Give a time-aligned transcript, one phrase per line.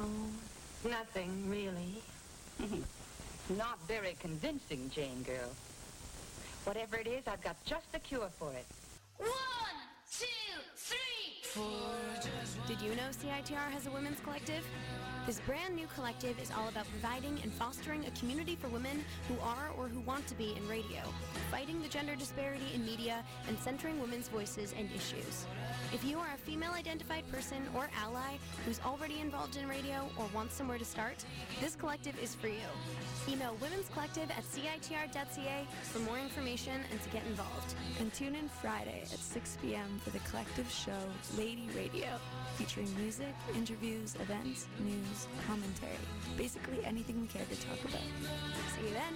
[0.00, 2.02] Oh, nothing really.
[3.56, 5.50] Not very convincing, Jane girl.
[6.64, 8.66] Whatever it is, I've got just the cure for it.
[9.16, 9.30] One,
[10.10, 10.26] two,
[10.76, 11.64] three, four.
[12.66, 14.64] Did you know CITR has a women's collective?
[15.26, 19.34] This brand new collective is all about providing and fostering a community for women who
[19.42, 21.00] are or who want to be in radio,
[21.50, 25.46] fighting the gender disparity in media, and centering women's voices and issues.
[25.92, 28.36] If you are a female identified person or ally
[28.66, 31.24] who's already involved in radio or wants somewhere to start,
[31.62, 32.68] this collective is for you.
[33.26, 37.74] Email Women's Collective at CITR.ca for more information and to get involved.
[38.00, 39.98] And tune in Friday at 6 p.m.
[40.04, 40.98] for the collective show
[41.38, 42.18] Lady Radio,
[42.56, 45.96] featuring music, interviews, events, news, commentary,
[46.36, 48.02] basically anything we care to talk about.
[48.76, 49.14] See you then.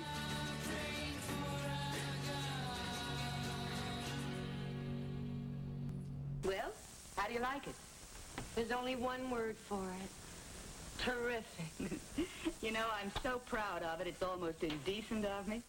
[8.93, 11.05] Only one word for it.
[11.05, 11.99] Terrific.
[12.63, 15.63] you know, I'm so proud of it, it's almost indecent of me.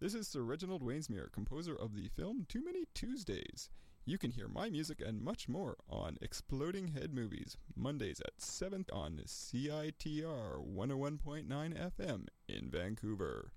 [0.00, 3.68] This is Sir Reginald Wainsmere, composer of the film Too Many Tuesdays.
[4.04, 8.86] You can hear my music and much more on Exploding Head Movies, Mondays at 7
[8.92, 13.52] on CITR 101.9 FM in Vancouver.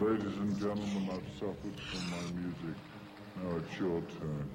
[0.00, 2.76] Ladies and gentlemen, I've suffered from my music.
[3.36, 4.50] Now it's your turn.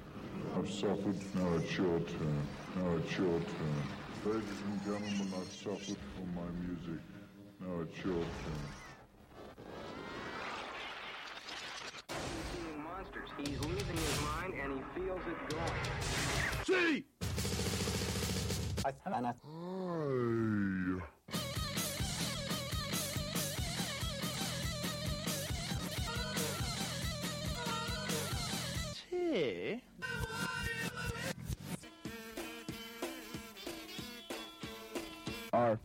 [0.56, 2.46] I've suffered, now it's your turn.
[2.76, 3.82] Now it's your turn.
[4.26, 7.00] Ladies and gentlemen, I've suffered from my music.
[7.60, 8.64] Now it's your turn.
[12.54, 13.30] seeing monsters.
[13.38, 15.84] He's losing his mind and he feels it going.
[16.64, 17.04] See!
[18.84, 21.17] I, and I, Hi.
[29.30, 29.82] Tea?
[35.52, 35.78] R.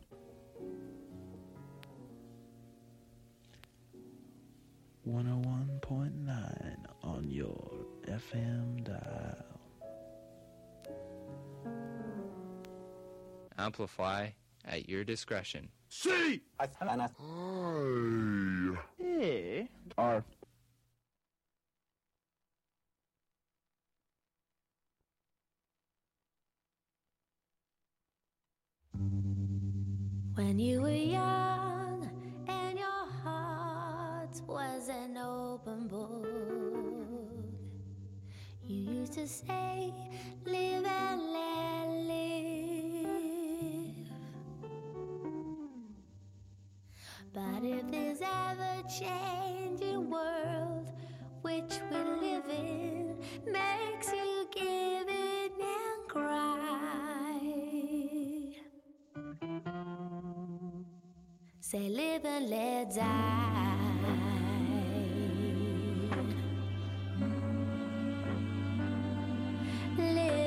[5.04, 7.72] One oh one point nine on your
[8.08, 9.36] FM dial.
[13.58, 14.30] Amplify
[14.64, 15.68] at your discretion.
[15.90, 16.42] See!
[16.60, 18.78] I, and I, Hi.
[18.98, 19.68] Tea?
[19.98, 20.24] R.
[30.36, 32.10] When you were young
[32.48, 36.28] and your heart was an open book,
[38.66, 39.94] you used to say,
[40.46, 42.44] Live and let live.
[47.34, 50.92] But if this ever changing world
[51.42, 53.16] which we live in
[53.52, 57.33] makes you give in and cry.
[61.74, 63.74] Say live and let die.
[69.98, 70.43] Live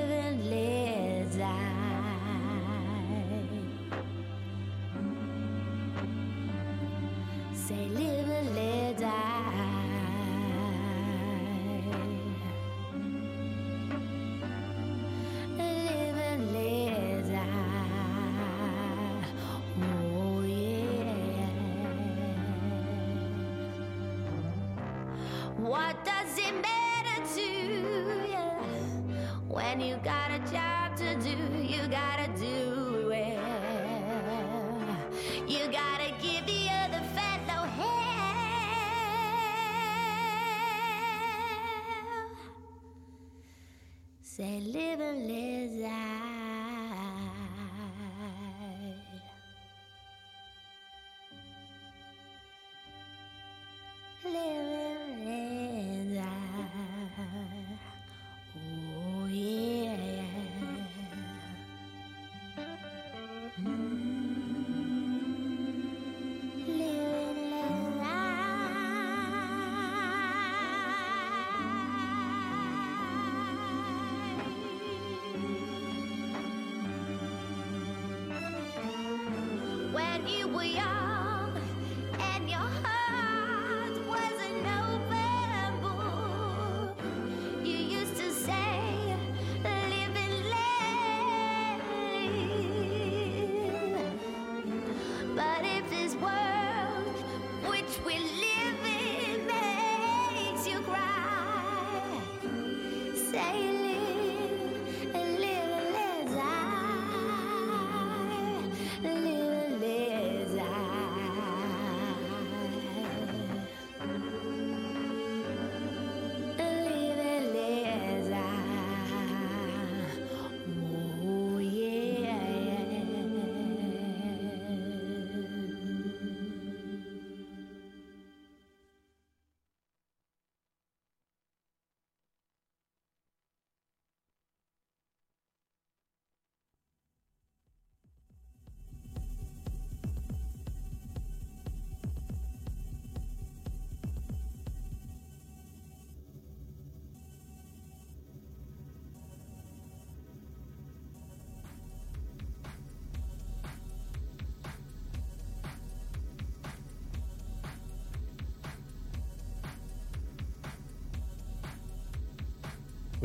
[25.56, 28.39] What does it matter to you
[29.49, 31.34] when you got a job to do?
[31.62, 33.39] You gotta do it.
[35.49, 37.87] You gotta give the other fellow hell.
[44.21, 45.46] Say live and let
[80.57, 80.96] When you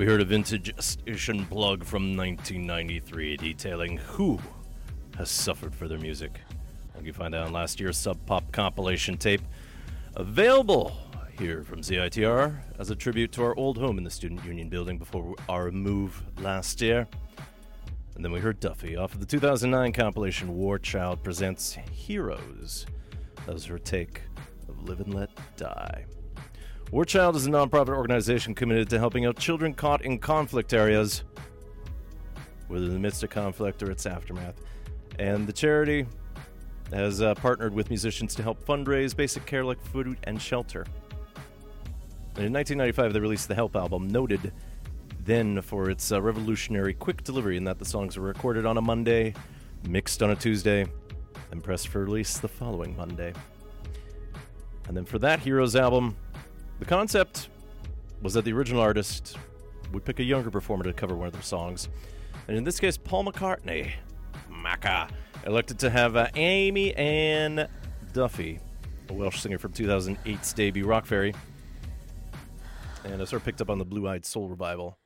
[0.01, 4.39] We heard a vintage station plug from 1993 detailing who
[5.15, 6.39] has suffered for their music.
[7.03, 9.43] You find that on last year's Sub Pop compilation tape,
[10.15, 10.97] available
[11.37, 14.97] here from CITR as a tribute to our old home in the Student Union building
[14.97, 17.07] before our move last year.
[18.15, 22.87] And then we heard Duffy off of the 2009 compilation War Child Presents Heroes.
[23.45, 24.23] That was her take
[24.67, 26.05] of Live and Let Die.
[26.91, 31.23] War Child is a nonprofit organization committed to helping out children caught in conflict areas,
[32.67, 34.55] whether in the midst of conflict or its aftermath.
[35.17, 36.05] And the charity
[36.91, 40.81] has uh, partnered with musicians to help fundraise basic care like food and shelter.
[42.35, 44.51] And in 1995, they released the Help album, noted
[45.23, 48.81] then for its uh, revolutionary quick delivery in that the songs were recorded on a
[48.81, 49.33] Monday,
[49.87, 50.85] mixed on a Tuesday,
[51.51, 53.31] and pressed for release the following Monday.
[54.89, 56.17] And then for that Heroes album,
[56.81, 57.49] the concept
[58.23, 59.37] was that the original artist
[59.93, 61.89] would pick a younger performer to cover one of their songs.
[62.47, 63.91] And in this case, Paul McCartney,
[64.51, 65.07] Macca,
[65.45, 67.67] elected to have uh, Amy Ann
[68.13, 68.59] Duffy,
[69.09, 71.35] a Welsh singer from 2008's debut Rockferry.
[73.03, 74.97] And I sort of picked up on the Blue Eyed Soul revival,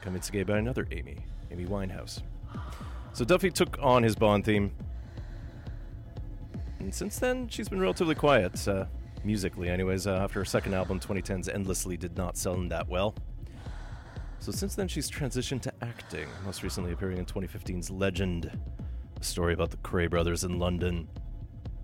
[0.00, 2.22] convinced gay by another Amy, Amy Winehouse.
[3.12, 4.72] So Duffy took on his Bond theme.
[6.78, 8.86] And since then, she's been relatively quiet, uh,
[9.24, 13.14] musically, anyways, uh, after her second album, 2010's Endlessly, did not sell that well.
[14.38, 18.50] So since then, she's transitioned to acting, most recently appearing in 2015's Legend,
[19.18, 21.08] a story about the Kray brothers in London,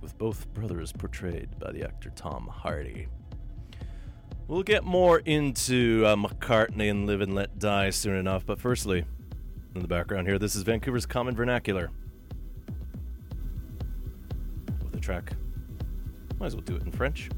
[0.01, 3.09] with both brothers portrayed by the actor Tom Hardy.
[4.47, 9.05] We'll get more into uh, McCartney and Live and Let Die soon enough, but firstly,
[9.75, 11.91] in the background here, this is Vancouver's Common Vernacular.
[14.85, 15.33] With a track.
[16.41, 17.29] Might as well do it in French.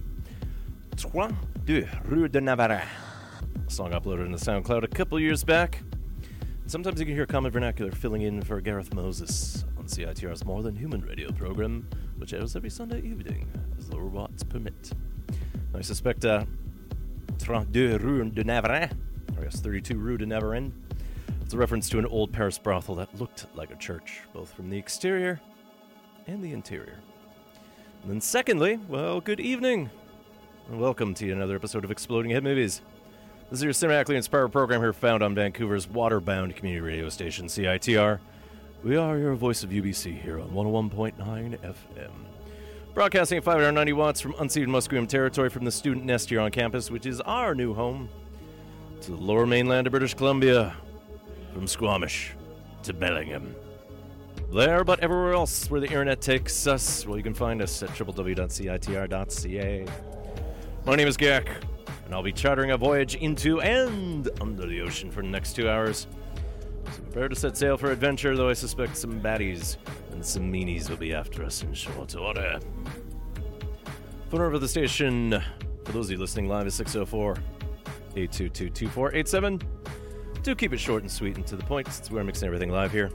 [0.96, 1.32] Trois,
[1.64, 2.86] deux, Rue de Navarin.
[3.66, 5.82] A song uploaded in the SoundCloud a couple years back.
[6.68, 10.76] Sometimes you can hear Common Vernacular filling in for Gareth Moses on CITR's More Than
[10.76, 14.92] Human radio program, which airs every Sunday evening, as the watts permit.
[15.74, 16.44] I suspect uh,
[17.38, 18.92] 32 Rue de Navarin,
[19.36, 20.70] or I guess 32 Rue de Navarin,
[21.40, 24.70] it's a reference to an old Paris brothel that looked like a church, both from
[24.70, 25.40] the exterior
[26.28, 27.00] and the interior.
[28.02, 29.88] And then, secondly, well, good evening,
[30.68, 32.82] and welcome to another episode of Exploding Head Movies.
[33.48, 38.18] This is your cinematically inspired program here found on Vancouver's waterbound community radio station, CITR.
[38.82, 41.14] We are your voice of UBC here on 101.9
[41.60, 42.10] FM.
[42.92, 46.90] Broadcasting at 590 watts from unceded Musqueam territory from the student nest here on campus,
[46.90, 48.08] which is our new home,
[49.02, 50.74] to the lower mainland of British Columbia,
[51.54, 52.34] from Squamish
[52.82, 53.54] to Bellingham.
[54.52, 57.88] There, but everywhere else where the internet takes us, well, you can find us at
[57.88, 59.86] www.citr.ca.
[60.84, 61.48] My name is Gak,
[62.04, 65.70] and I'll be chartering a voyage into and under the ocean for the next two
[65.70, 66.06] hours.
[66.90, 69.78] So prepare to set sail for adventure, though I suspect some baddies
[70.10, 72.60] and some meanies will be after us in short order.
[74.28, 75.42] Phone number the station,
[75.82, 77.36] for those of you listening live, is 604
[78.16, 79.62] 822 2487.
[80.42, 82.92] Do keep it short and sweet and to the point, since we're mixing everything live
[82.92, 83.10] here.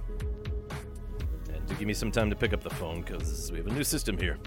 [1.67, 3.83] Do give me some time to pick up the phone, because we have a new
[3.83, 4.37] system here.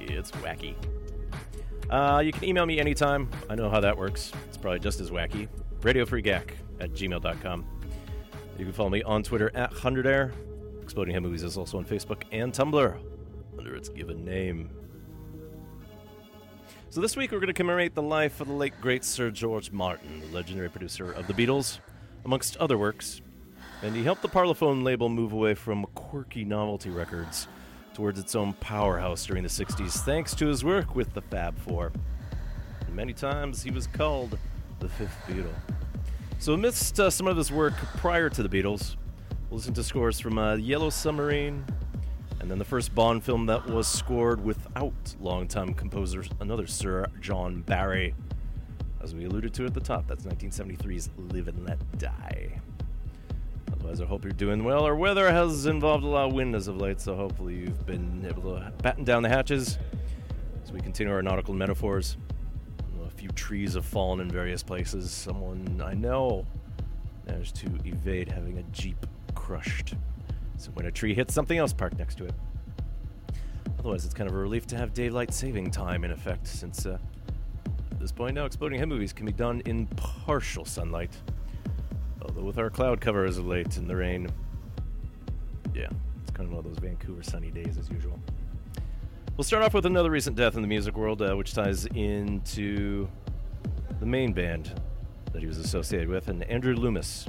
[0.00, 0.74] It's wacky.
[1.88, 3.28] Uh, you can email me anytime.
[3.48, 4.32] I know how that works.
[4.48, 5.48] It's probably just as wacky.
[5.80, 7.66] RadioFreeGack at gmail.com.
[8.58, 10.32] You can follow me on Twitter at 100air.
[10.82, 12.96] Exploding Head Movies is also on Facebook and Tumblr
[13.58, 14.70] under its given name.
[16.90, 19.70] So this week we're going to commemorate the life of the late great Sir George
[19.70, 21.78] Martin, the legendary producer of the Beatles,
[22.24, 23.20] amongst other works.
[23.82, 27.48] And he helped the Parlophone label move away from quirky novelty records
[27.94, 31.92] towards its own powerhouse during the 60s, thanks to his work with the Fab Four.
[32.86, 34.38] And many times he was called
[34.80, 35.54] the Fifth Beatle.
[36.38, 38.96] So, amidst uh, some of his work prior to the Beatles,
[39.48, 41.64] we'll listen to scores from uh, Yellow Submarine,
[42.40, 47.62] and then the first Bond film that was scored without longtime composer, another Sir John
[47.62, 48.14] Barry.
[49.02, 52.60] As we alluded to at the top, that's 1973's Live and Let Die.
[53.80, 54.84] Otherwise, I hope you're doing well.
[54.84, 58.26] Our weather has involved a lot of wind as of late, so hopefully you've been
[58.28, 59.78] able to batten down the hatches
[60.62, 62.18] as we continue our nautical metaphors.
[63.06, 65.10] A few trees have fallen in various places.
[65.10, 66.46] Someone I know
[67.26, 69.94] managed to evade having a Jeep crushed.
[70.58, 72.34] So when a tree hits something else parked next to it.
[73.78, 76.98] Otherwise, it's kind of a relief to have daylight saving time in effect, since uh,
[77.90, 81.16] at this point now, exploding head movies can be done in partial sunlight.
[82.30, 84.28] Although with our cloud cover as of late and the rain,
[85.74, 85.88] yeah,
[86.22, 88.20] it's kind of one of those Vancouver sunny days as usual.
[89.36, 93.08] We'll start off with another recent death in the music world, uh, which ties into
[93.98, 94.80] the main band
[95.32, 97.26] that he was associated with, and Andrew Loomis.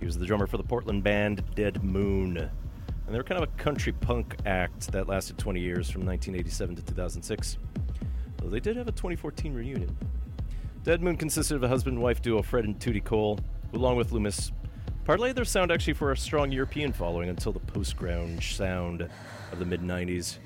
[0.00, 2.36] He was the drummer for the Portland band Dead Moon.
[2.36, 6.74] And they were kind of a country punk act that lasted 20 years from 1987
[6.74, 7.58] to 2006.
[8.38, 9.96] Though they did have a 2014 reunion.
[10.82, 13.38] Dead Moon consisted of a husband and wife duo, Fred and Toody Cole,
[13.72, 14.52] along with Loomis,
[15.04, 19.08] parlayed their sound actually for a strong European following until the post grunge sound
[19.50, 20.38] of the mid 90s.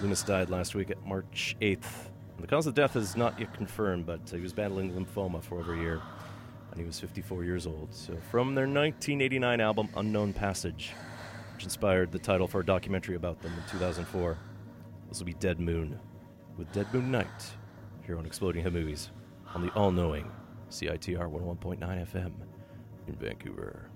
[0.00, 2.10] Loomis died last week at March 8th.
[2.34, 5.60] And the cause of death is not yet confirmed, but he was battling lymphoma for
[5.60, 6.02] over a year,
[6.70, 7.94] and he was 54 years old.
[7.94, 10.92] So, from their 1989 album Unknown Passage,
[11.54, 14.36] which inspired the title for a documentary about them in 2004,
[15.08, 15.98] this will be Dead Moon
[16.58, 17.28] with Dead Moon Night
[18.04, 19.10] here on Exploding Head Movies
[19.54, 20.30] on the all knowing
[20.74, 22.32] CITR 101.9 FM
[23.06, 23.93] in Vancouver.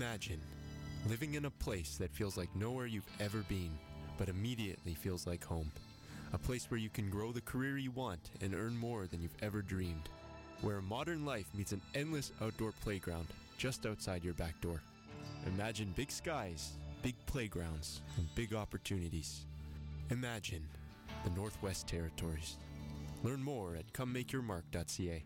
[0.00, 0.40] Imagine
[1.10, 3.70] Living in a place that feels like nowhere you've ever been,
[4.16, 5.70] but immediately feels like home.
[6.32, 9.36] A place where you can grow the career you want and earn more than you've
[9.42, 10.08] ever dreamed.
[10.62, 13.26] Where modern life meets an endless outdoor playground
[13.58, 14.80] just outside your back door.
[15.46, 19.44] Imagine big skies, big playgrounds, and big opportunities.
[20.08, 20.66] Imagine
[21.24, 22.56] the Northwest Territories.
[23.22, 25.24] Learn more at comemakeyourmark.ca.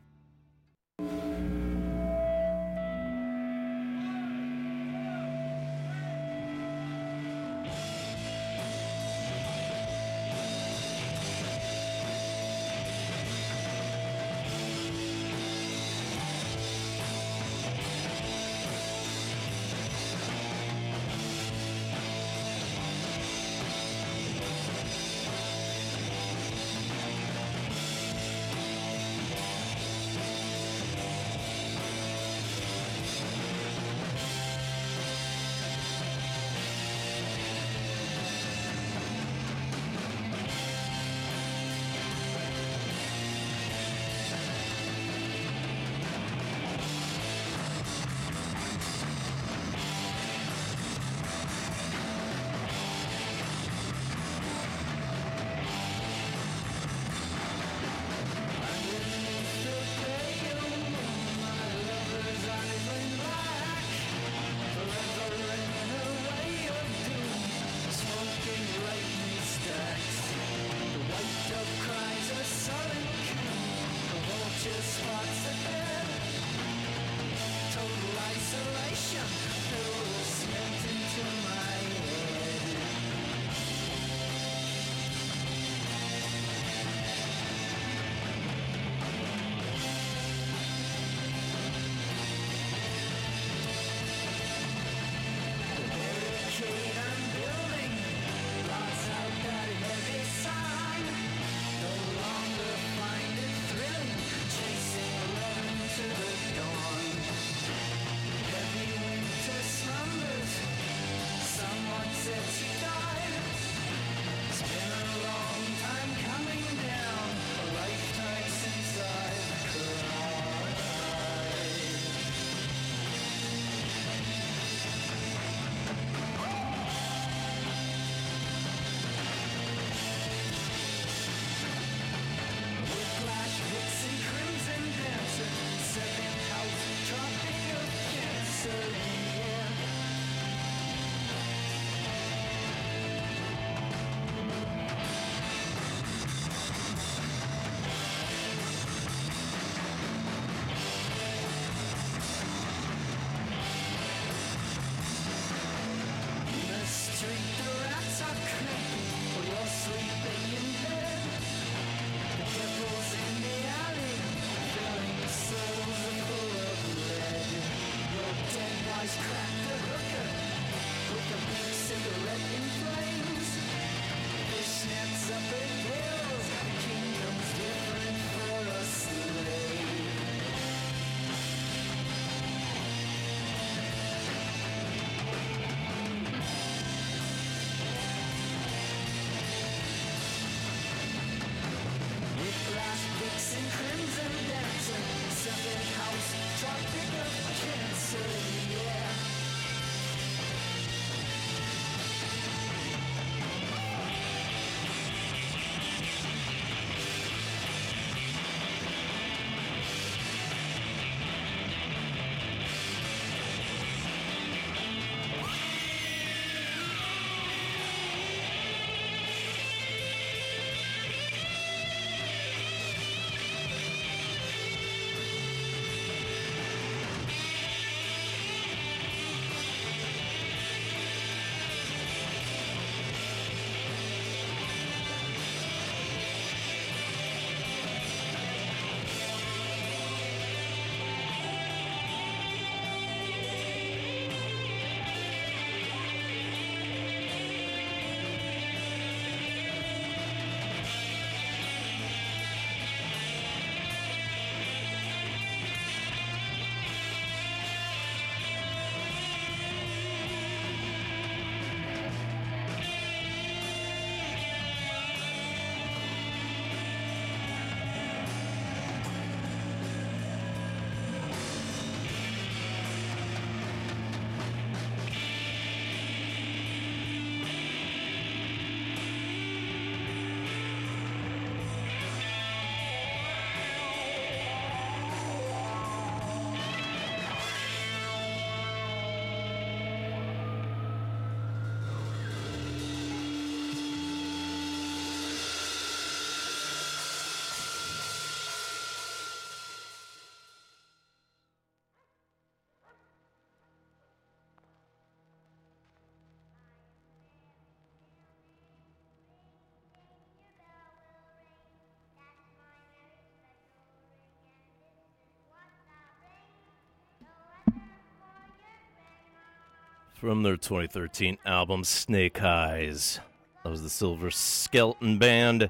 [320.24, 323.20] From their 2013 album Snake Highs.
[323.62, 325.68] That was the Silver Skeleton Band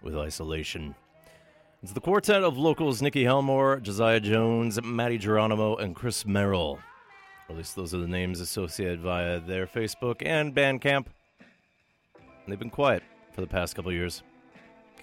[0.00, 0.94] with Isolation.
[1.82, 6.78] It's the quartet of locals Nikki Helmore, Josiah Jones, Matty Geronimo, and Chris Merrill.
[7.46, 11.04] Or at least those are the names associated via their Facebook and Bandcamp.
[11.38, 13.02] And they've been quiet
[13.34, 14.22] for the past couple years.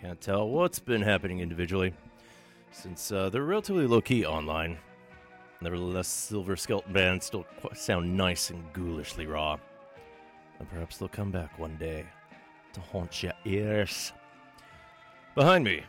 [0.01, 1.93] Can't tell what's been happening individually,
[2.71, 4.79] since uh, they're relatively low key online.
[5.61, 9.57] Nevertheless, Silver Skeleton Band still sound nice and ghoulishly raw.
[10.59, 12.05] And perhaps they'll come back one day
[12.73, 14.13] to haunt your ears.
[15.35, 15.83] Behind me,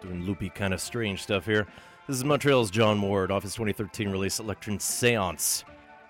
[0.00, 1.66] doing loopy kind of strange stuff here.
[2.06, 5.64] This is Montreal's John Ward off his 2013 release Electric Séance,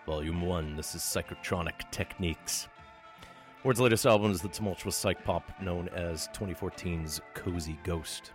[0.06, 0.76] Volume 1.
[0.76, 2.68] This is Psychotronic Techniques.
[3.62, 8.32] Ward's latest album is the tumultuous psych pop known as 2014's Cozy Ghost.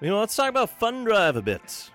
[0.00, 1.90] You know, let's talk about Fundrive a bit.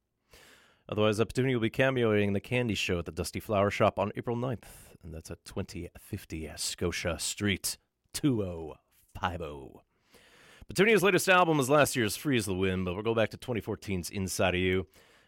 [0.88, 4.10] Otherwise, Petunia will be cameoing in the Candy Show at the Dusty Flower Shop on
[4.16, 4.64] April 9th.
[5.04, 7.76] And that's at 2050 Scotia Street,
[8.16, 9.80] 2050.
[10.68, 13.36] Petunia's latest album is last year's Free as the Wind, but we'll go back to
[13.36, 14.86] 2014's Inside of You.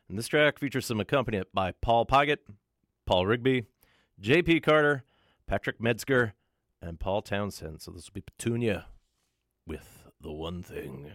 [0.09, 2.39] And this track features some accompaniment by Paul Pigat,
[3.07, 3.67] Paul Rigby,
[4.19, 4.61] J.P.
[4.61, 5.05] Carter,
[5.47, 6.33] Patrick Metzger,
[6.81, 7.83] and Paul Townsend.
[7.83, 8.87] So this will be Petunia
[9.67, 11.11] with The One Thing.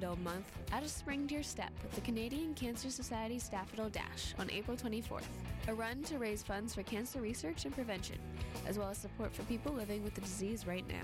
[0.00, 4.34] Daffodil Month, add a spring to your step with the Canadian Cancer Society's Daffodil Dash
[4.38, 5.26] on April 24th,
[5.68, 8.16] a run to raise funds for cancer research and prevention,
[8.66, 11.02] as well as support for people living with the disease right now.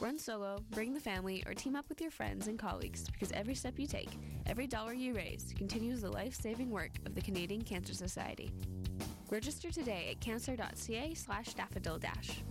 [0.00, 3.54] Run solo, bring the family, or team up with your friends and colleagues because every
[3.54, 4.10] step you take,
[4.46, 8.50] every dollar you raise, continues the life saving work of the Canadian Cancer Society.
[9.28, 12.42] Register today at cancer.ca slash daffodil dash.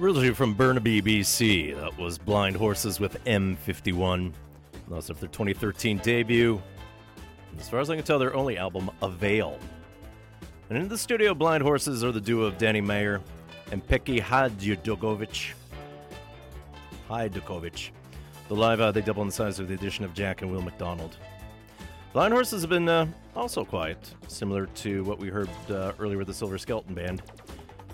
[0.00, 4.32] Originally from Burnaby, BC, that was Blind Horses with M51.
[4.88, 6.62] That's of their 2013 debut.
[7.58, 9.58] As far as I can tell, their only album, Avail.
[10.70, 13.20] And in the studio, Blind Horses are the duo of Danny Mayer
[13.72, 15.52] and Peki Hadjudogovic.
[17.10, 17.90] Hajdukovic.
[18.48, 21.18] The live, uh, they double in size with the addition of Jack and Will McDonald.
[22.14, 26.28] Blind Horses have been uh, also quiet, similar to what we heard uh, earlier with
[26.28, 27.20] the Silver Skeleton Band.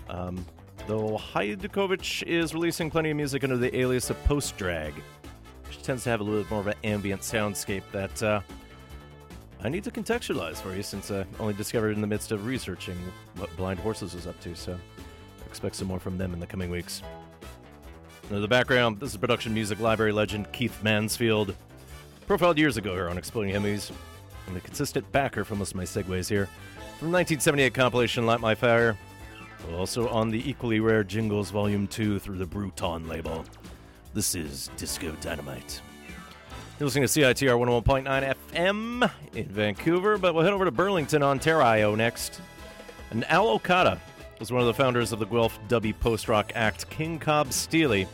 [0.09, 0.45] Um,
[0.87, 4.93] though Hajdukovic is releasing plenty of music under the alias of Post Drag,
[5.67, 8.39] which tends to have a little bit more of an ambient soundscape that uh,
[9.61, 12.97] I need to contextualize for you since I only discovered in the midst of researching
[13.35, 14.79] what Blind Horses was up to, so
[15.45, 17.01] expect some more from them in the coming weeks.
[18.29, 21.53] In the background this is production music library legend Keith Mansfield,
[22.27, 23.91] profiled years ago here on Exploding Emmys,
[24.47, 26.45] and a consistent backer for most of my segues here.
[26.99, 28.97] From 1978 compilation Light My Fire,
[29.75, 33.45] also on the equally rare Jingles Volume 2 through the Bruton label.
[34.13, 35.81] This is Disco Dynamite.
[36.79, 41.95] You're listening to CITR 101.9 FM in Vancouver, but we'll head over to Burlington, Ontario
[41.95, 42.39] next.
[43.09, 43.99] And Al Okada
[44.39, 48.07] was one of the founders of the Guelph dubby post rock act King Cobb Steely.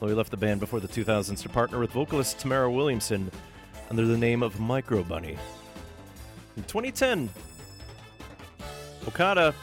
[0.00, 3.30] Though he left the band before the 2000s to partner with vocalist Tamara Williamson
[3.90, 5.38] under the name of Microbunny.
[6.56, 7.28] In 2010,
[9.06, 9.54] Okada,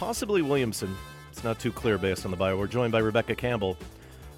[0.00, 0.96] possibly Williamson,
[1.30, 3.76] it's not too clear based on the bio, We're joined by Rebecca Campbell,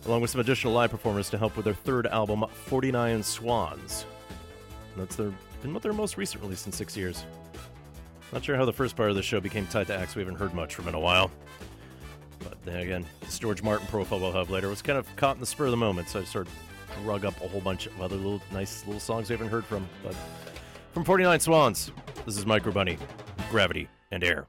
[0.06, 4.04] along with some additional live performers to help with their third album, 49 Swans.
[4.96, 5.32] That's their,
[5.62, 7.24] been their most recent release in six years.
[8.32, 10.34] Not sure how the first part of the show became tied to acts we haven't
[10.34, 11.30] heard much from in a while.
[12.40, 15.40] But then again, this George Martin profile we'll have later was kind of caught in
[15.40, 16.54] the spur of the moment, so I sort of
[17.04, 19.88] drug up a whole bunch of other little nice little songs we haven't heard from.
[20.02, 20.16] But
[20.90, 21.92] from 49 Swans,
[22.26, 22.98] this is Microbunny,
[23.48, 24.48] Gravity, and Air.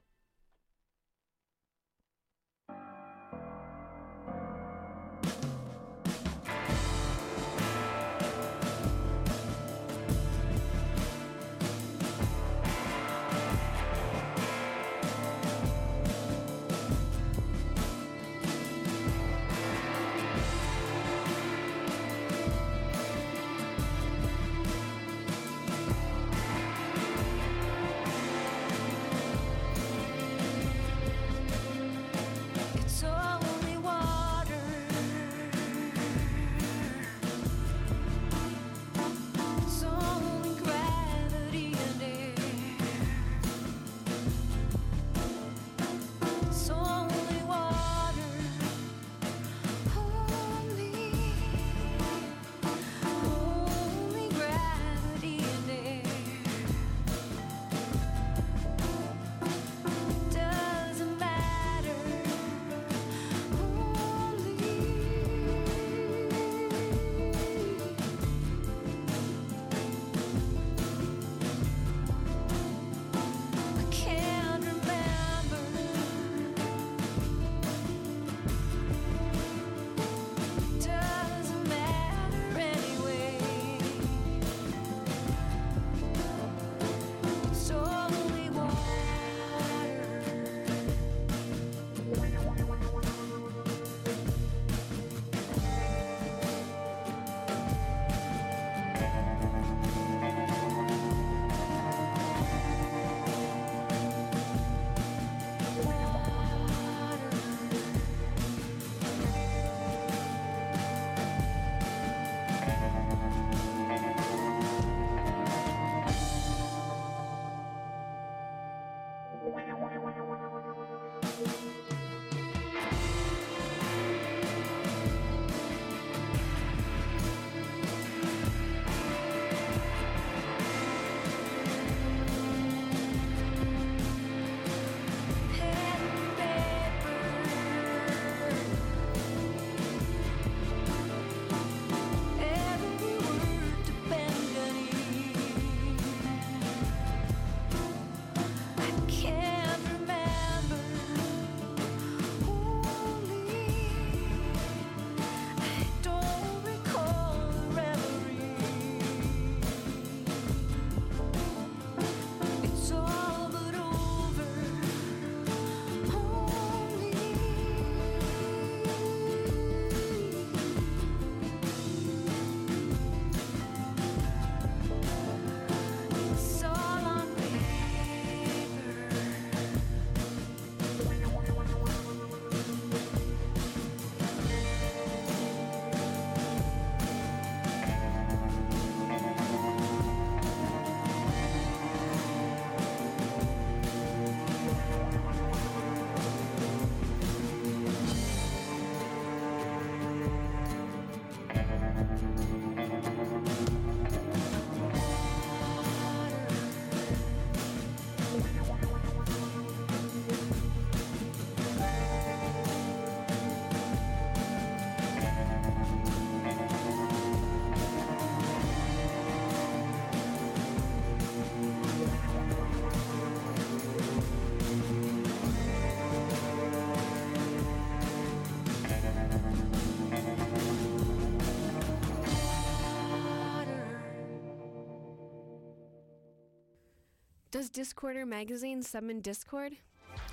[237.53, 239.73] Does Discorder magazine summon discord?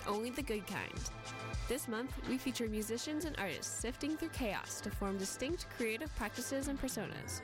[0.08, 0.98] Only the good kind.
[1.68, 6.68] This month, we feature musicians and artists sifting through chaos to form distinct creative practices
[6.68, 7.42] and personas.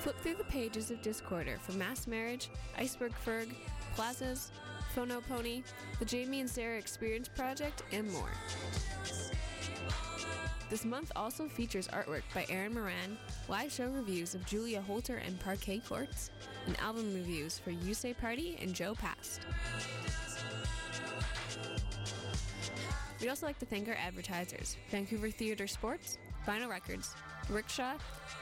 [0.00, 3.48] Flip through the pages of Discorder for Mass Marriage, Iceberg Ferg,
[3.94, 4.52] Plazas,
[4.94, 5.62] Phono Pony,
[5.98, 8.28] the Jamie and Sarah Experience Project, and more.
[10.68, 13.16] This month also features artwork by Aaron Moran,
[13.48, 16.30] live show reviews of Julia Holter and Parquet Courts,
[16.66, 19.42] and album reviews for You Say Party and Jo Passed.
[23.20, 27.14] We'd also like to thank our advertisers Vancouver Theatre Sports, Vinyl Records,
[27.48, 27.94] Rickshaw,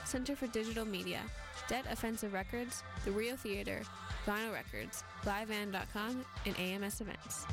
[0.06, 1.20] Center for Digital Media,
[1.68, 3.82] Dead Offensive Records, The Rio Theatre,
[4.26, 7.46] Vinyl Records, LiveAnd.com, and AMS Events.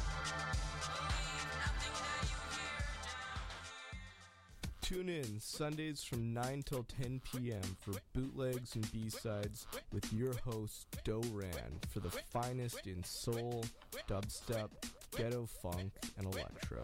[4.91, 7.61] Tune in Sundays from 9 till 10 p.m.
[7.79, 13.63] for bootlegs and B-sides with your host, Doran for the finest in soul,
[14.09, 14.67] dubstep,
[15.15, 16.83] ghetto funk, and electro.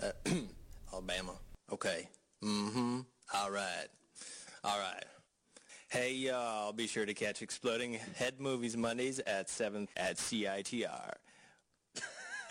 [0.00, 0.12] Uh,
[0.92, 1.32] Alabama.
[1.72, 2.08] Okay.
[2.44, 3.00] Mm-hmm.
[3.34, 3.88] All right.
[4.62, 5.04] All right.
[5.88, 11.14] Hey, y'all, be sure to catch Exploding Head Movies Mondays at 7 at CITR.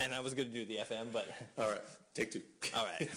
[0.00, 1.28] And I was going to do the FM, but...
[1.58, 1.80] All right.
[2.14, 2.42] Take two.
[2.74, 3.10] All right.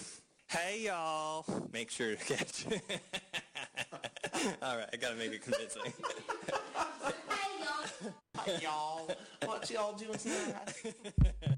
[0.48, 1.44] hey, y'all.
[1.72, 2.66] Make sure to catch...
[4.62, 4.88] All right.
[4.92, 5.82] I got to make it convincing.
[5.84, 5.92] Hey,
[7.60, 8.12] y'all.
[8.36, 9.10] Hi, y'all.
[9.44, 11.56] What y'all doing tonight?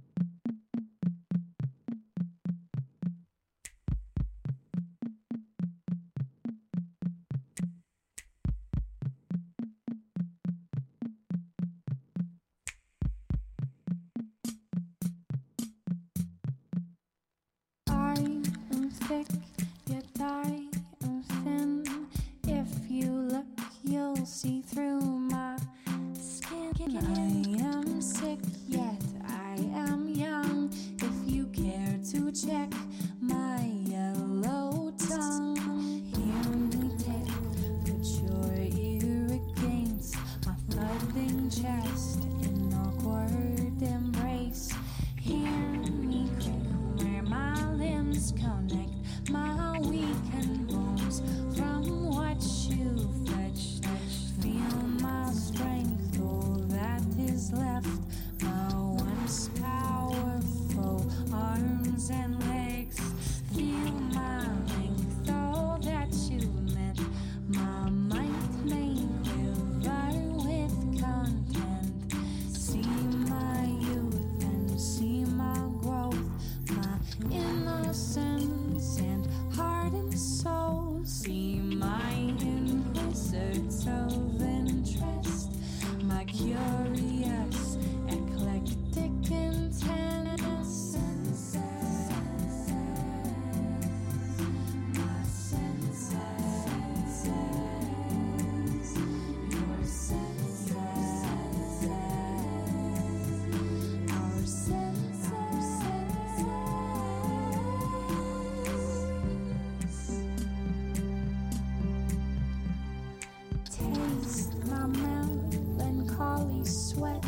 [114.72, 117.24] My melancholy sweat,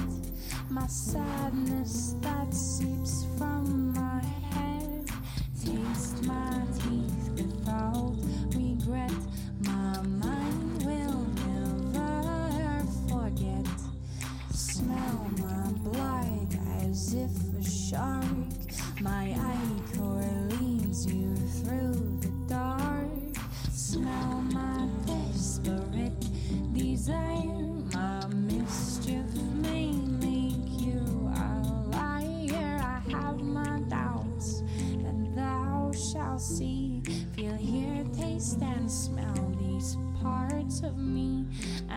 [0.71, 3.84] my sadness that seeps from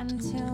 [0.10, 0.47] Until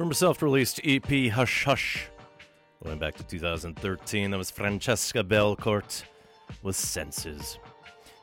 [0.00, 2.08] From her self released EP Hush Hush.
[2.82, 6.04] Going back to 2013, that was Francesca Belcourt
[6.62, 7.58] with Senses.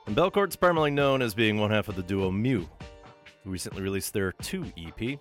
[0.08, 2.68] And Belcourt's primarily known as being one half of the duo Mew,
[3.44, 5.20] who recently released their 2 EP.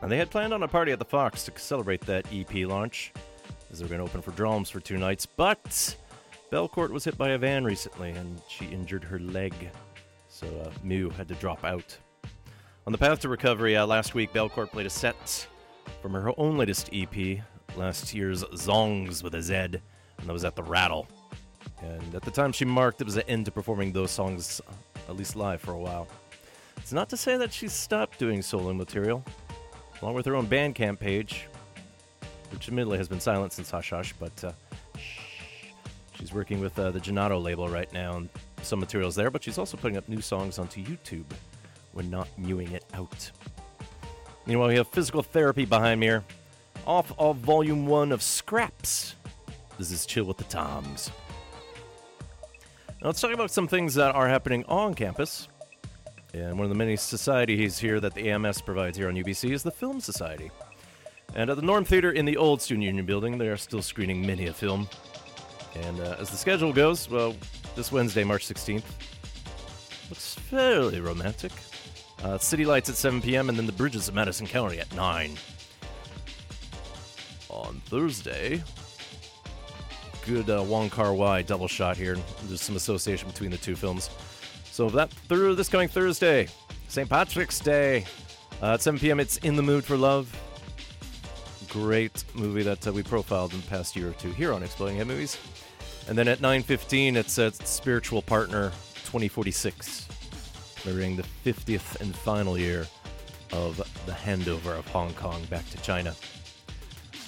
[0.00, 3.12] And they had planned on a party at the Fox to celebrate that EP launch,
[3.70, 5.26] as they were going to open for drums for two nights.
[5.26, 5.94] But
[6.50, 9.52] Belcourt was hit by a van recently, and she injured her leg.
[10.30, 11.94] So uh, Mew had to drop out.
[12.86, 15.46] On the path to recovery, uh, last week Belcourt played a set
[16.06, 17.40] from her own latest EP,
[17.74, 19.80] last year's Zongs with a Z, and
[20.24, 21.08] that was at the Rattle.
[21.82, 25.10] And at the time she marked, it was an end to performing those songs, uh,
[25.10, 26.06] at least live, for a while.
[26.76, 29.24] It's not to say that she's stopped doing solo material,
[30.00, 31.48] along with her own Bandcamp page,
[32.52, 34.52] which admittedly has been silent since Hush Hush, but uh,
[36.14, 38.28] she's working with uh, the Gelato label right now, and
[38.62, 41.26] some materials there, but she's also putting up new songs onto YouTube
[41.94, 43.32] when not mewing it out.
[44.46, 46.24] Meanwhile, we have physical therapy behind me here.
[46.86, 49.16] Off of volume one of Scraps.
[49.76, 51.10] This is Chill with the Toms.
[53.00, 55.48] Now, let's talk about some things that are happening on campus.
[56.32, 59.62] And one of the many societies here that the AMS provides here on UBC is
[59.62, 60.50] the Film Society.
[61.34, 64.24] And at the Norm Theater in the old Student Union building, they are still screening
[64.24, 64.88] many a film.
[65.74, 67.34] And uh, as the schedule goes, well,
[67.74, 68.84] this Wednesday, March 16th,
[70.08, 71.52] looks fairly romantic.
[72.26, 73.48] Uh, City Lights at 7 p.m.
[73.48, 75.36] and then The Bridges of Madison County at 9.
[77.50, 78.64] On Thursday,
[80.26, 82.16] good uh, Wong Kar Wai double shot here.
[82.46, 84.10] There's some association between the two films.
[84.64, 86.48] So that through this coming Thursday,
[86.88, 87.08] St.
[87.08, 88.04] Patrick's Day,
[88.60, 89.20] uh, at 7 p.m.
[89.20, 90.28] It's In the Mood for Love.
[91.68, 94.96] Great movie that uh, we profiled in the past year or two here on Exploding
[94.96, 95.38] Head Movies.
[96.08, 98.70] And then at 9:15, it's uh, Spiritual Partner
[99.04, 100.08] 2046,
[100.86, 102.86] celebrating the 50th and final year
[103.52, 103.76] of
[104.06, 106.14] the handover of Hong Kong back to China.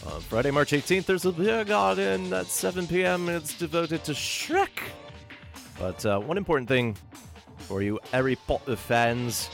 [0.07, 3.29] On Friday, March 18th, there's a beer garden at 7 p.m.
[3.29, 4.79] it's devoted to Shrek.
[5.77, 6.97] But uh, one important thing
[7.59, 9.51] for you Harry Potter fans,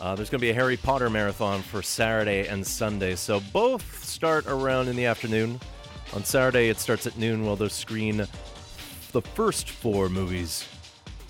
[0.00, 3.14] uh, there's going to be a Harry Potter marathon for Saturday and Sunday.
[3.14, 5.60] So both start around in the afternoon.
[6.14, 8.26] On Saturday, it starts at noon while they'll screen
[9.12, 10.66] the first four movies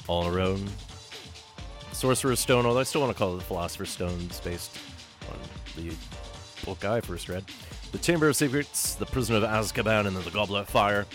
[0.07, 0.71] all around.
[1.95, 4.76] Sorcerer's Stone, although I still want to call it the Philosopher's Stone, based
[5.30, 5.38] on
[5.76, 5.95] the
[6.66, 7.45] book I first read.
[7.92, 11.07] The Chamber of Secrets, The Prisoner of Azkaban, and then The Goblet of Fire.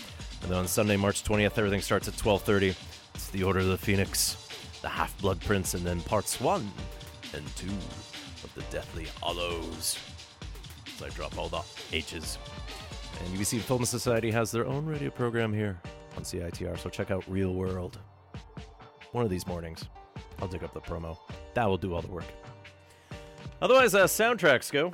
[0.42, 2.76] And then on Sunday, March 20th, everything starts at 12.30.
[3.14, 4.48] It's The Order of the Phoenix,
[4.82, 6.72] The Half-Blood Prince, and then parts 1
[7.34, 10.00] and 2 of The Deathly Hollows.
[10.98, 11.62] So I drop all the
[11.92, 12.38] H's.
[13.20, 15.78] And UBC Film Society has their own radio program here
[16.16, 18.00] on CITR, so check out Real World.
[19.12, 19.86] One of these mornings,
[20.42, 21.18] I'll dig up the promo.
[21.54, 22.26] That will do all the work.
[23.62, 24.92] Otherwise, uh, soundtracks go.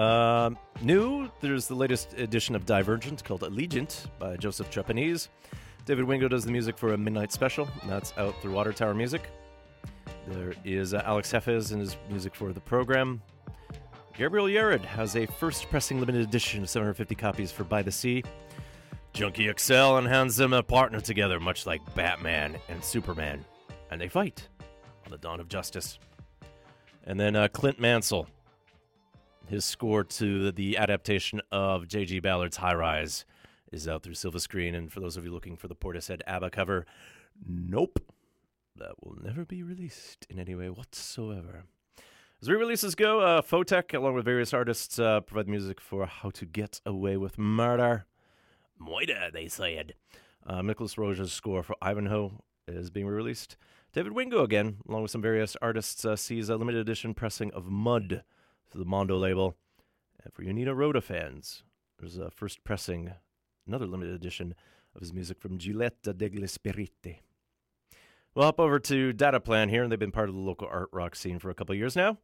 [0.00, 5.28] Um, new, there's the latest edition of Divergent called Allegiant by Joseph Trapanese.
[5.84, 7.68] David Wingo does the music for a midnight special.
[7.82, 9.22] and That's out through Water Tower Music.
[10.28, 13.20] There is uh, Alex Heffes and his music for the program.
[14.16, 18.22] Gabriel Yared has a first pressing limited edition of 750 copies for By the Sea.
[19.12, 23.44] Junkie XL and Hans Zimmer partner together, much like Batman and Superman,
[23.92, 24.48] and they fight
[25.04, 25.98] on the dawn of justice.
[27.04, 28.26] And then uh, Clint Mansell,
[29.46, 32.20] his score to the adaptation of J.G.
[32.20, 33.26] Ballard's High Rise
[33.70, 34.74] is out through Silva Screen.
[34.74, 36.86] And for those of you looking for the Portishead ABBA cover,
[37.46, 37.98] nope,
[38.76, 41.64] that will never be released in any way whatsoever.
[42.40, 46.46] As re-releases go, uh, Photek, along with various artists, uh, provide music for How to
[46.46, 48.06] Get Away with Murder.
[48.80, 49.94] Moida, they said.
[50.44, 52.32] Uh, Miklós Rózsa's score for Ivanhoe
[52.66, 53.56] is being re released.
[53.92, 57.66] David Wingo again, along with some various artists, uh, sees a limited edition pressing of
[57.66, 58.22] Mud
[58.66, 59.54] for the Mondo label.
[60.24, 61.62] And for Nino Rota fans,
[61.98, 63.12] there's a first pressing,
[63.66, 64.54] another limited edition
[64.94, 67.18] of his music from Giulietta degli Spiriti.
[68.34, 70.88] We'll hop over to Dada Plan here, and they've been part of the local art
[70.90, 72.16] rock scene for a couple years now.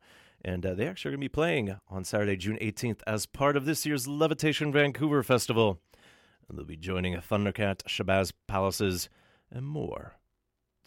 [0.43, 3.59] And uh, they actually are going to be playing on Saturday, June 18th, as part
[3.59, 5.81] of this year's Levitation Vancouver Festival.
[6.49, 9.11] And they'll be joining Thundercat, Shabazz Palaces,
[9.51, 10.14] and more.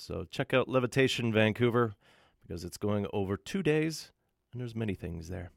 [0.02, 1.94] So check out Levitation Vancouver
[2.42, 4.12] because it's going over two days,
[4.52, 5.52] and there's many things there.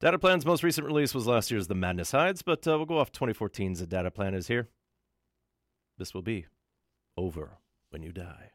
[0.00, 2.98] Dada Plan's most recent release was last year's The Madness Hides, but uh, we'll go
[2.98, 4.70] off 2014's The Dada Plan is here.
[5.98, 6.46] This will be
[7.18, 7.58] Over
[7.90, 8.50] When You Die.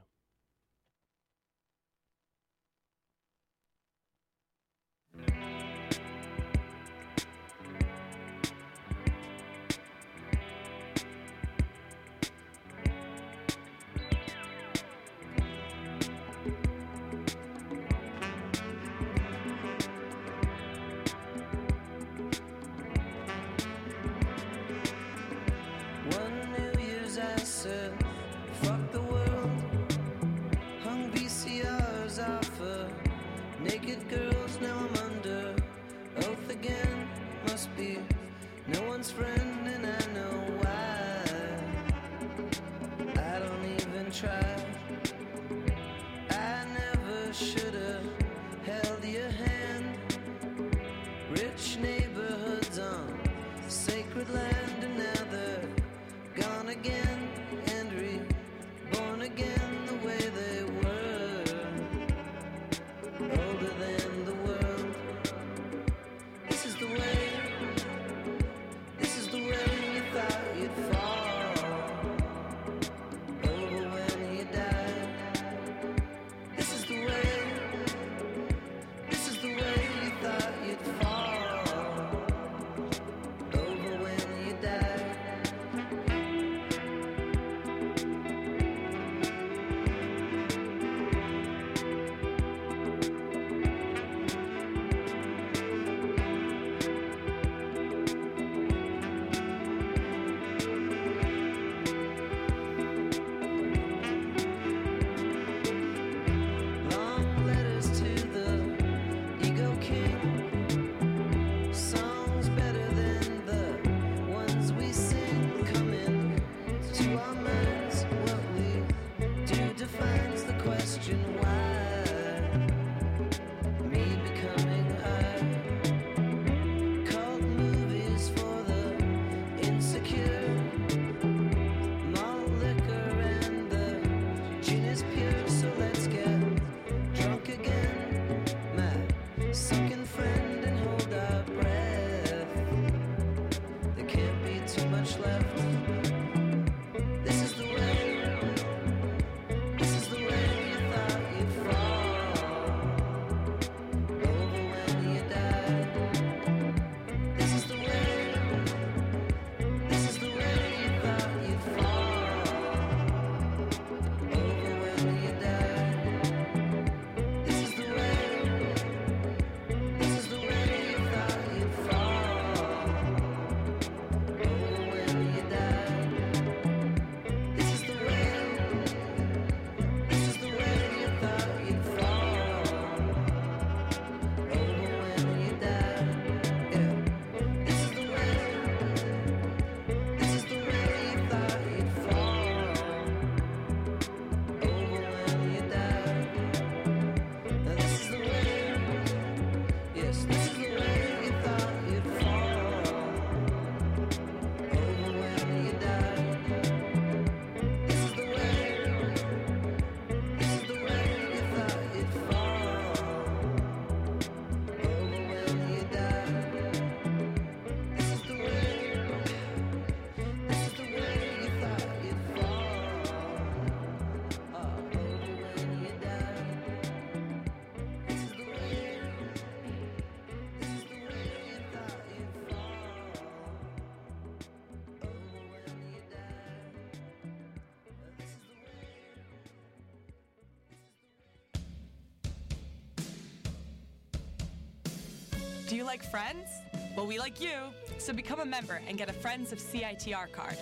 [246.16, 246.62] friends?
[246.96, 247.58] Well, we like you.
[247.98, 250.56] So become a member and get a Friends of CITR card.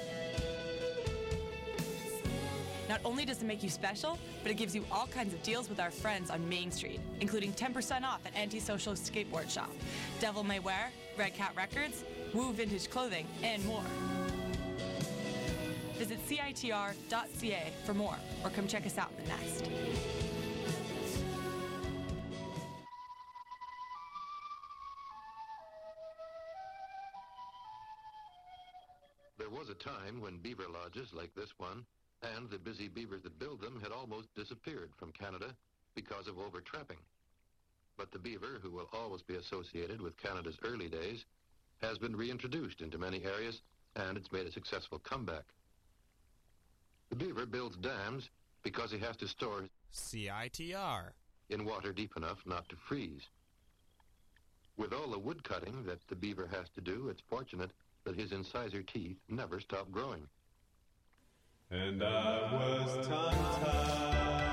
[2.89, 5.69] Not only does it make you special, but it gives you all kinds of deals
[5.69, 9.69] with our friends on Main Street, including 10% off at Antisocial Skateboard Shop,
[10.19, 10.89] Devil May Wear,
[11.19, 13.85] Red Cat Records, Woo Vintage Clothing, and more.
[15.99, 19.69] Visit CITR.ca for more, or come check us out in the Nest.
[39.53, 41.25] associated with Canada's early days
[41.81, 43.61] has been reintroduced into many areas
[43.95, 45.43] and it's made a successful comeback.
[47.09, 48.29] The beaver builds dams
[48.63, 51.11] because he has to store CITR
[51.49, 53.21] in water deep enough not to freeze.
[54.77, 57.71] With all the wood cutting that the beaver has to do, it's fortunate
[58.05, 60.25] that his incisor teeth never stop growing.
[61.69, 64.52] And I was tongue tied.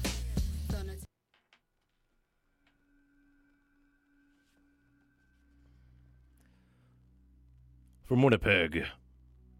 [8.11, 8.83] From Winnipeg,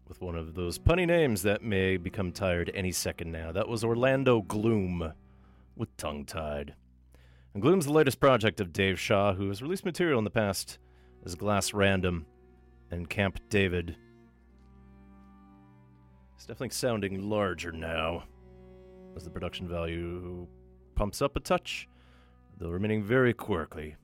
[0.06, 3.50] with one of those punny names that may become tired any second now.
[3.50, 5.14] That was Orlando Gloom
[5.74, 6.74] with Tongue Tied.
[7.54, 10.78] And Gloom's the latest project of Dave Shaw, who has released material in the past
[11.24, 12.26] as Glass Random
[12.90, 13.96] and Camp David.
[16.34, 18.24] It's definitely sounding larger now,
[19.16, 20.46] as the production value
[20.94, 21.88] pumps up a touch,
[22.58, 23.96] though remaining very quirky.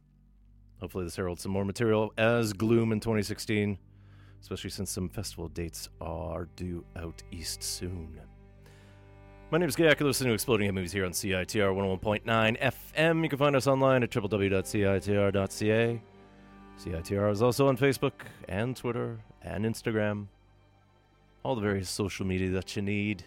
[0.81, 3.77] Hopefully, this heralds some more material as Gloom in 2016,
[4.41, 8.20] especially since some festival dates are due out east soon.
[9.51, 9.78] My name is.
[9.78, 13.22] You're listening to Exploding Head Movies here on CITR 101.9 FM.
[13.22, 16.03] You can find us online at www.citr.ca.
[16.78, 18.12] CITR is also on Facebook
[18.47, 20.26] and Twitter and Instagram.
[21.43, 23.24] All the various social media that you need.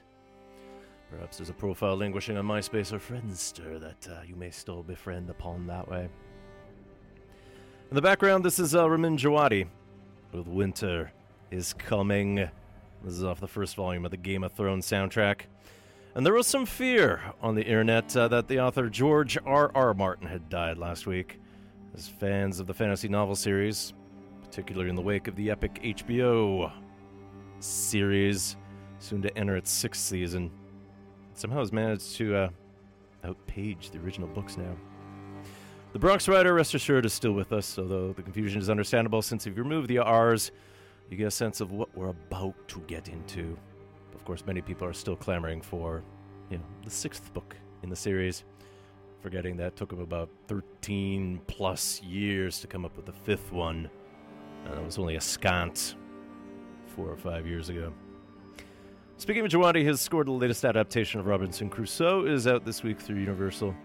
[1.10, 5.30] Perhaps there's a profile languishing on MySpace or Friendster that uh, you may still befriend
[5.30, 6.08] upon that way.
[7.90, 9.68] In the background, this is uh, Ramin Djawadi
[10.32, 11.12] with Winter
[11.50, 12.36] is Coming.
[12.36, 15.42] This is off the first volume of the Game of Thrones soundtrack.
[16.16, 19.72] And there was some fear on the internet uh, that the author George R.
[19.74, 19.94] R.
[19.94, 21.40] Martin had died last week.
[21.94, 23.94] As fans of the fantasy novel series,
[24.44, 26.72] particularly in the wake of the epic HBO
[27.60, 28.56] series,
[29.00, 30.52] soon to enter its sixth season,
[31.34, 32.50] somehow has managed to uh,
[33.26, 34.76] outpage the original books now.
[35.94, 39.46] The Bronx Rider, rest assured, is still with us, although the confusion is understandable since
[39.46, 40.52] if you remove the R's,
[41.10, 43.58] you get a sense of what we're about to get into.
[44.16, 46.02] Of course, many people are still clamoring for,
[46.50, 48.46] you know, the sixth book in the series,
[49.20, 53.90] forgetting that took them about 13 plus years to come up with the fifth one,
[54.64, 55.96] and it was only a scant
[56.96, 57.92] four or five years ago.
[59.18, 63.02] Speaking of Djawadi, his scored the latest adaptation of Robinson Crusoe is out this week
[63.02, 63.76] through Universal.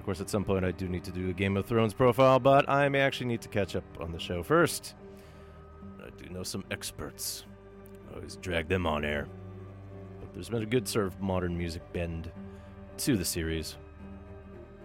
[0.00, 2.38] Of course, at some point I do need to do a Game of Thrones profile,
[2.38, 4.94] but I may actually need to catch up on the show first.
[6.02, 7.44] I do know some experts.
[8.10, 9.28] I always drag them on air.
[10.18, 12.32] But there's been a good sort of modern music bend
[12.96, 13.76] to the series,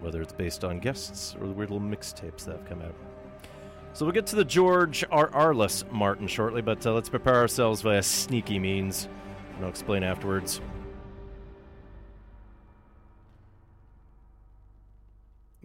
[0.00, 2.94] whether it's based on guests or the weird little mixtapes that have come out.
[3.94, 5.30] So we'll get to the George R.
[5.32, 9.08] R.less Martin shortly, but uh, let's prepare ourselves via sneaky means,
[9.54, 10.60] and I'll explain afterwards.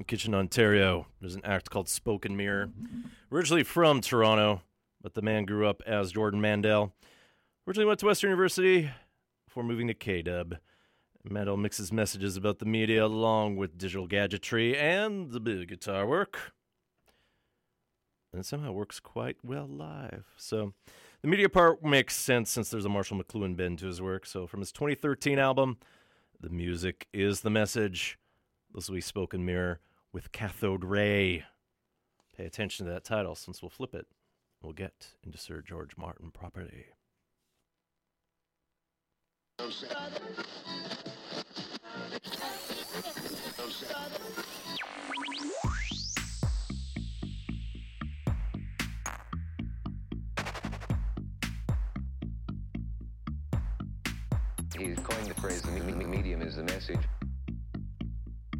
[0.01, 2.69] In Kitchener, Ontario, there's an act called Spoke and Mirror.
[2.69, 3.01] Mm-hmm.
[3.31, 4.63] Originally from Toronto,
[4.99, 6.91] but the man grew up as Jordan Mandel.
[7.67, 8.89] Originally went to Western University
[9.45, 10.55] before moving to K Dub.
[11.23, 16.51] Mandel mixes messages about the media along with digital gadgetry and the big guitar work.
[18.33, 20.25] And it somehow works quite well live.
[20.35, 20.73] So
[21.21, 24.25] the media part makes sense since there's a Marshall McLuhan bend to his work.
[24.25, 25.77] So from his 2013 album,
[26.39, 28.17] The Music is the Message.
[28.73, 29.79] This will be Spoke and Mirror
[30.13, 31.45] with Cathode Ray.
[32.35, 34.07] Pay attention to that title since we'll flip it.
[34.61, 36.85] We'll get into Sir George Martin properly.
[54.77, 56.99] He's coined the phrase the me- me- medium is the message.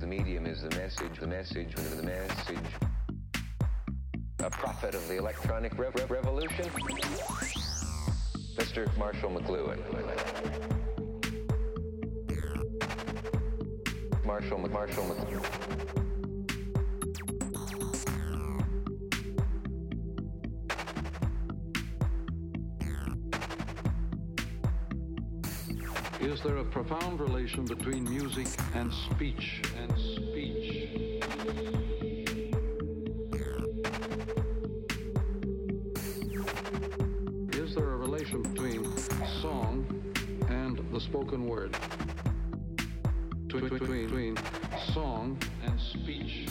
[0.02, 2.58] The medium is the message, the message, the message.
[4.40, 6.66] A prophet of the electronic rev- rev- revolution?
[8.56, 8.98] Mr.
[8.98, 9.78] Marshall McLuhan.
[14.26, 16.11] Marshall Marshall McLuhan.
[26.42, 30.90] Is there a profound relation between music and speech and speech?
[37.54, 38.84] Is there a relation between
[39.40, 39.86] song
[40.50, 41.78] and the spoken word?
[43.46, 44.38] Between, between
[44.96, 46.48] song and speech.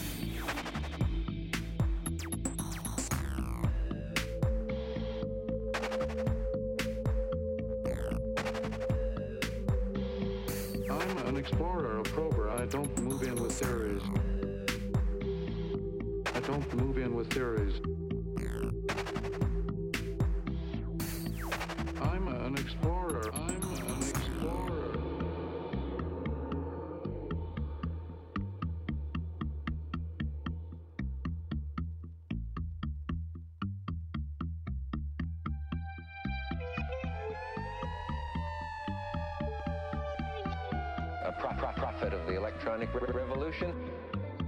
[43.51, 43.75] Revolution,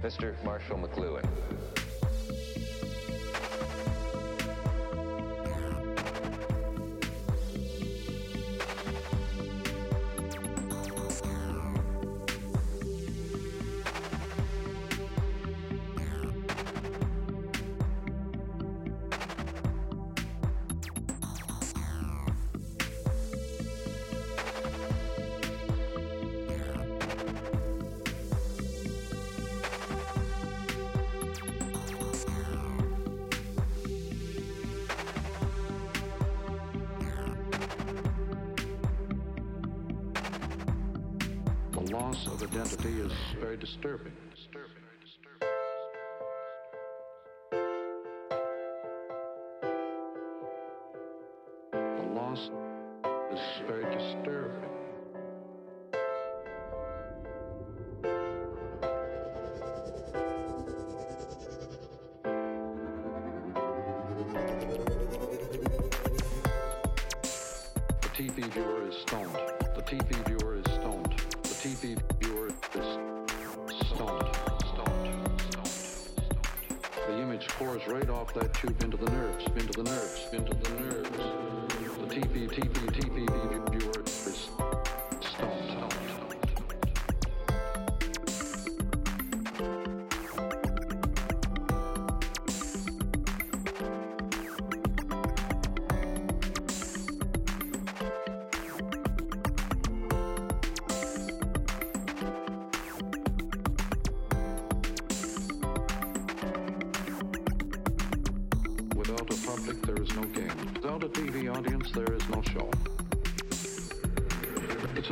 [0.01, 0.41] Mr.
[0.43, 1.62] Marshall McLuhan.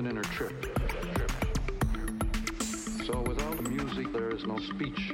[0.02, 0.66] An inner trip.
[3.06, 5.14] So without the music, there is no speech.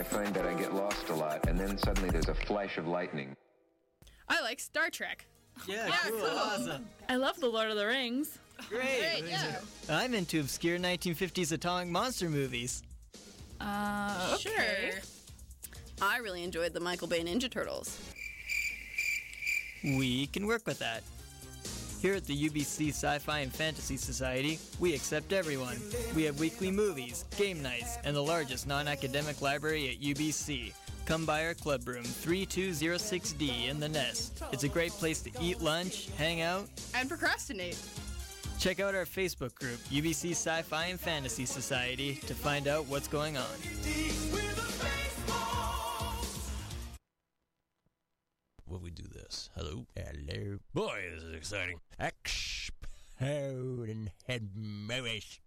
[0.00, 2.28] I read you, I find that I get lost a lot, and then suddenly there's
[2.28, 3.36] a flash of lightning.
[4.28, 5.26] I like Star Trek.
[5.66, 6.86] Yeah, cool, awesome.
[7.08, 8.38] I love the Lord of the Rings.
[8.68, 9.24] Great.
[9.26, 9.56] yeah.
[9.88, 12.82] I'm into obscure 1950s atomic monster movies.
[13.60, 14.94] Uh, okay.
[16.00, 17.98] I really enjoyed the Michael Bay Ninja Turtles.
[19.82, 21.02] We can work with that.
[22.00, 25.76] Here at the UBC Sci Fi and Fantasy Society, we accept everyone.
[26.16, 30.72] We have weekly movies, game nights, and the largest non academic library at UBC.
[31.04, 34.42] Come by our club room, 3206D in the Nest.
[34.50, 37.78] It's a great place to eat lunch, hang out, And procrastinate.
[38.58, 43.08] Check out our Facebook group, UBC Sci Fi and Fantasy Society, to find out what's
[43.08, 44.49] going on.
[48.70, 49.50] when we do this.
[49.56, 49.86] Hello.
[49.96, 50.58] Hello.
[50.72, 51.80] Boy, this is exciting.
[51.98, 55.40] Explode and head movies.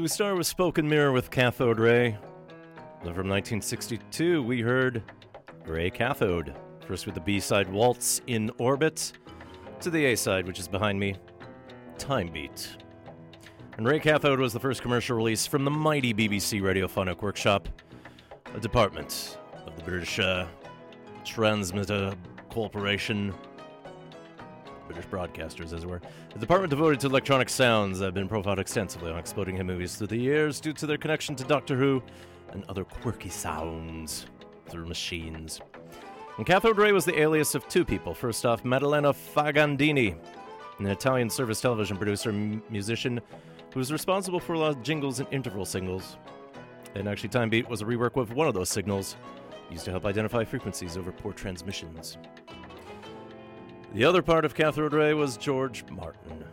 [0.00, 2.16] So we start with Spoke and Mirror with Cathode Ray.
[3.04, 5.02] Then from 1962, we heard
[5.66, 6.54] Ray Cathode.
[6.86, 9.12] First with the B side Waltz in Orbit,
[9.82, 11.16] to the A side, which is behind me,
[11.98, 12.78] Time Beat.
[13.76, 17.68] And Ray Cathode was the first commercial release from the mighty BBC Radiophonic Workshop,
[18.54, 19.36] a department
[19.66, 20.46] of the British uh,
[21.26, 22.14] Transmitter
[22.48, 23.34] Corporation.
[24.92, 26.00] British broadcasters, as it were.
[26.32, 30.08] The department devoted to electronic sounds have been profiled extensively on exploding head movies through
[30.08, 32.02] the years due to their connection to Doctor Who
[32.52, 34.26] and other quirky sounds
[34.66, 35.60] through machines.
[36.38, 38.14] And Cathode Ray was the alias of two people.
[38.14, 40.18] First off, Maddalena Fagandini,
[40.80, 43.20] an Italian service television producer and musician
[43.72, 46.16] who was responsible for a lot of jingles and interval signals.
[46.96, 49.14] And actually, Time Beat was a rework of one of those signals,
[49.70, 52.18] used to help identify frequencies over poor transmissions.
[53.92, 56.44] The other part of Cathode Ray was George Martin,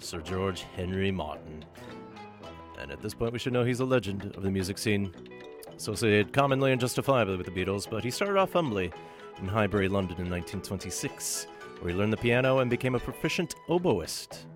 [0.00, 1.64] Sir George Henry Martin.
[2.80, 5.14] And at this point, we should know he's a legend of the music scene,
[5.76, 8.92] associated commonly and justifiably with the Beatles, but he started off humbly
[9.38, 11.46] in Highbury, London in 1926,
[11.78, 14.46] where he learned the piano and became a proficient oboist.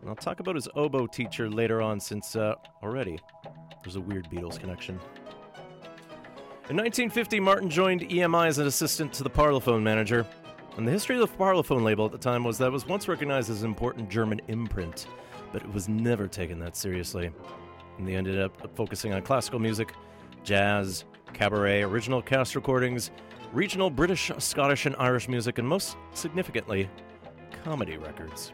[0.00, 3.18] And I'll talk about his oboe teacher later on, since uh, already
[3.84, 4.98] there's a weird Beatles connection.
[6.70, 10.24] In 1950, Martin joined EMI as an assistant to the Parlophone manager.
[10.76, 13.08] And the history of the Parlophone label at the time was that it was once
[13.08, 15.08] recognized as an important German imprint,
[15.52, 17.30] but it was never taken that seriously.
[17.98, 19.92] And they ended up focusing on classical music,
[20.42, 23.10] jazz, cabaret, original cast recordings,
[23.52, 26.88] regional British, Scottish, and Irish music, and most significantly,
[27.64, 28.52] comedy records.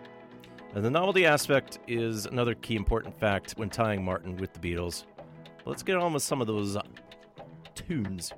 [0.75, 5.05] And the novelty aspect is another key important fact when tying Martin with the Beatles.
[5.65, 6.77] Let's get on with some of those
[7.75, 8.33] tunes.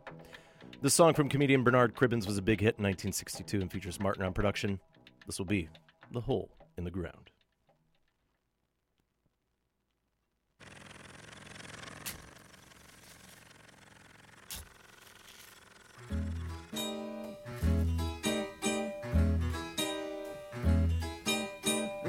[0.80, 4.24] This song from comedian Bernard Cribbins was a big hit in 1962 and features Martin
[4.24, 4.78] on production.
[5.26, 5.68] This will be
[6.12, 7.30] The Hole in the Ground.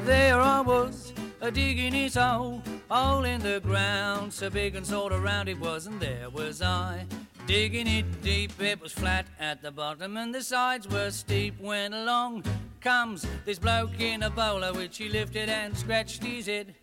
[0.05, 5.11] There I was, a digging his hole, hole in the ground, so big and sort
[5.11, 7.07] of round it was, and there was I.
[7.49, 11.59] Digging it deep, it was flat at the bottom, and the sides were steep.
[11.59, 12.43] When along
[12.79, 16.75] comes this bloke in a bowler, which he lifted and scratched his head.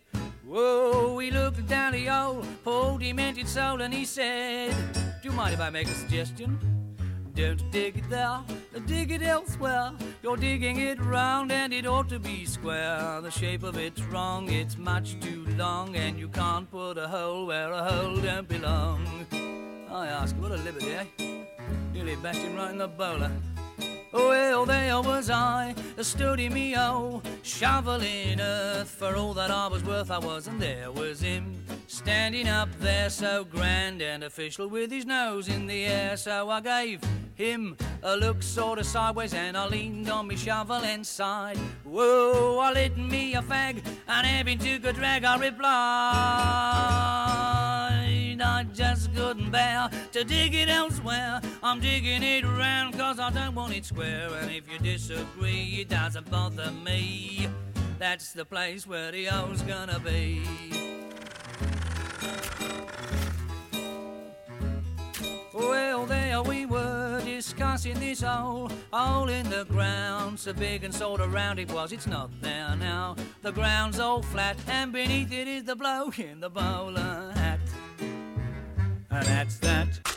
[0.45, 4.75] Whoa, he looked down the old poor demented soul, and he said,
[5.23, 6.59] Do you mind if I make a suggestion?
[7.33, 8.41] Don't dig it there,
[8.85, 9.93] dig it elsewhere.
[10.21, 13.21] You're digging it round and it ought to be square.
[13.21, 17.45] The shape of it's wrong, it's much too long, and you can't put a hole
[17.45, 19.27] where a hole don't belong.
[19.91, 21.05] I ask, what a liberty, eh?
[21.93, 23.31] Nearly bashed him right in the bowler.
[24.11, 29.83] Well, there was I, a sturdy me oh, shoveling earth for all that I was
[29.83, 30.09] worth.
[30.11, 35.05] I was, and there was him, standing up there so grand and official with his
[35.05, 36.17] nose in the air.
[36.17, 37.01] So I gave
[37.35, 41.57] him a look sort of sideways and I leaned on me shovel and sighed.
[41.83, 45.67] Whoa, I lit me a fag and having took a drag, I replied,
[48.41, 51.41] I just couldn't bear to dig it elsewhere.
[51.63, 54.29] I'm digging it round cause I don't want it square.
[54.39, 57.49] And if you disagree, it doesn't bother me.
[57.97, 60.43] That's the place where the hole's gonna be.
[65.51, 71.21] Well, there we were discussing this hole, hole in the ground, so big and sort
[71.21, 71.91] of round it was.
[71.91, 73.15] It's not there now.
[73.41, 77.59] The ground's all flat, and beneath it is the bloke in the bowler hat.
[79.17, 80.16] And that's that.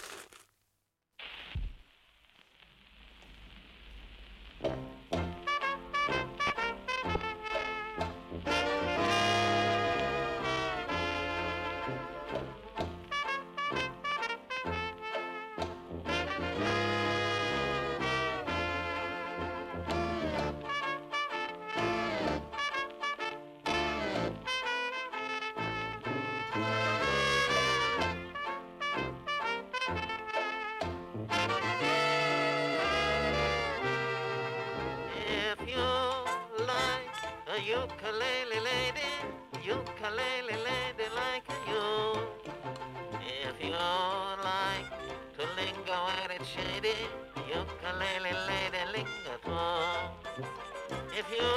[51.20, 51.52] If you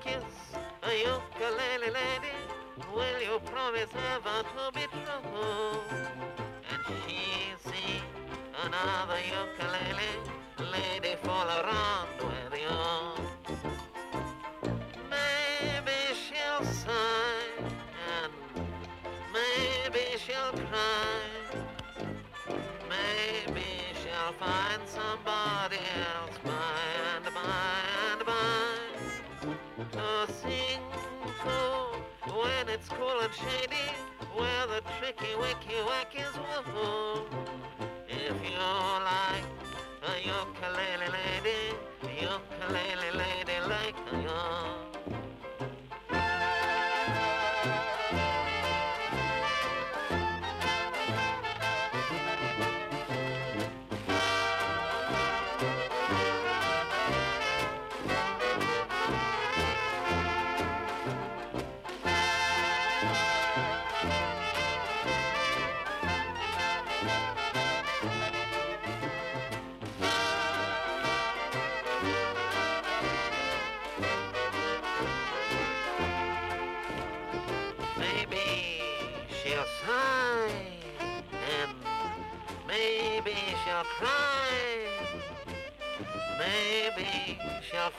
[0.00, 0.24] kiss
[0.82, 2.36] a ukulele lady,
[2.94, 5.80] will you promise ever to be true?
[6.70, 7.20] And she
[7.68, 8.00] see
[8.64, 10.10] another ukulele
[10.72, 13.07] lady fall around with you.
[25.28, 25.76] somebody
[26.10, 26.80] else by
[27.14, 27.80] and by
[28.10, 28.76] and by.
[29.92, 30.80] To sing
[31.44, 33.88] to when it's cool and shady,
[34.34, 36.34] where the tricky wicky wack is
[36.74, 37.26] woo.
[38.08, 38.68] If you
[39.12, 39.48] like
[40.10, 41.76] a ukulele lady,
[42.22, 43.27] ukulele lady.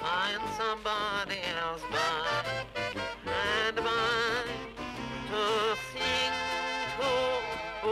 [0.10, 2.44] Find somebody else by
[3.30, 4.44] and by
[5.30, 5.44] to
[5.92, 6.34] sing
[6.98, 7.12] to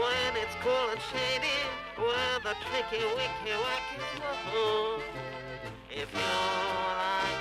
[0.00, 1.60] when it's cool and shady,
[1.96, 3.98] where the tricky wicky wacky.
[5.90, 6.32] If you
[6.98, 7.37] like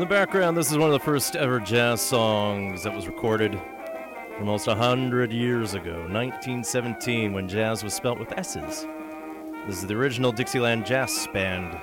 [0.00, 3.60] In the background, this is one of the first ever jazz songs that was recorded
[4.38, 8.86] almost 100 years ago, 1917, when jazz was spelt with S's.
[9.66, 11.78] This is the original Dixieland Jazz Band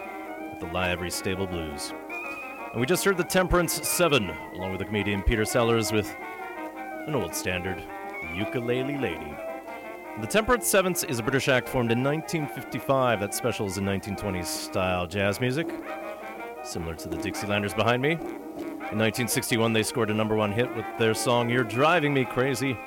[0.49, 1.93] with the Livery Stable Blues.
[2.71, 6.11] And we just heard the Temperance Seven, along with the comedian Peter Sellers with
[7.05, 7.83] an old standard,
[8.33, 9.31] Ukulele Lady.
[10.21, 15.05] The Temperance Sevenths is a British act formed in 1955 that specializes in 1920s style
[15.05, 15.69] jazz music,
[16.67, 18.11] similar to the Dixielanders behind me.
[18.11, 22.77] In 1961, they scored a number one hit with their song You're Driving Me Crazy,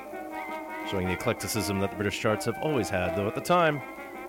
[0.89, 3.81] showing the eclecticism that the British charts have always had, though at the time,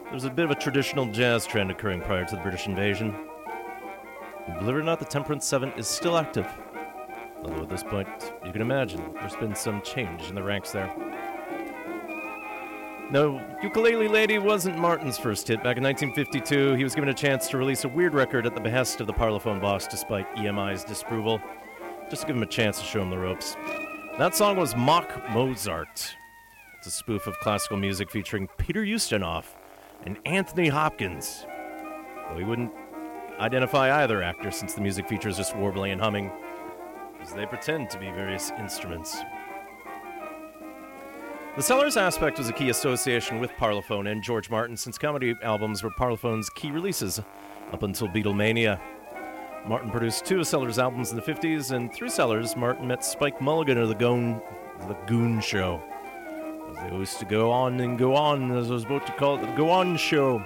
[0.05, 3.15] there was a bit of a traditional jazz trend occurring prior to the British invasion.
[4.47, 6.47] And believe it or not, the Temperance Seven is still active.
[7.43, 8.09] Although at this point,
[8.45, 10.95] you can imagine there's been some change in the ranks there.
[13.13, 15.63] No, Ukulele Lady wasn't Martin's first hit.
[15.63, 18.61] Back in 1952, he was given a chance to release a weird record at the
[18.63, 21.39] behest of the Parlophone boss despite EMI's disapproval,
[22.09, 23.55] just to give him a chance to show him the ropes.
[24.17, 26.17] That song was Mock Mozart.
[26.79, 29.45] It's a spoof of classical music featuring Peter Ustinov
[30.07, 31.45] and Antony Hopkins.
[32.31, 32.73] Though he wouldn't
[33.39, 36.33] identify either actor since the music features just warbling and humming,
[37.21, 39.19] as they pretend to be various instruments.
[41.55, 45.83] The Sellers aspect was a key association with Parlophone and George Martin since comedy albums
[45.83, 47.21] were Parlophone's key releases
[47.73, 48.81] up until Beatlemania.
[49.67, 53.77] Martin produced two Sellers' albums in the 50s, and through Sellers, Martin met Spike Milligan
[53.77, 54.41] of the Goon,
[54.89, 55.83] the Goon Show.
[56.75, 59.43] They used to go on and go on, as I was about to call it,
[59.43, 60.43] the Go On Show.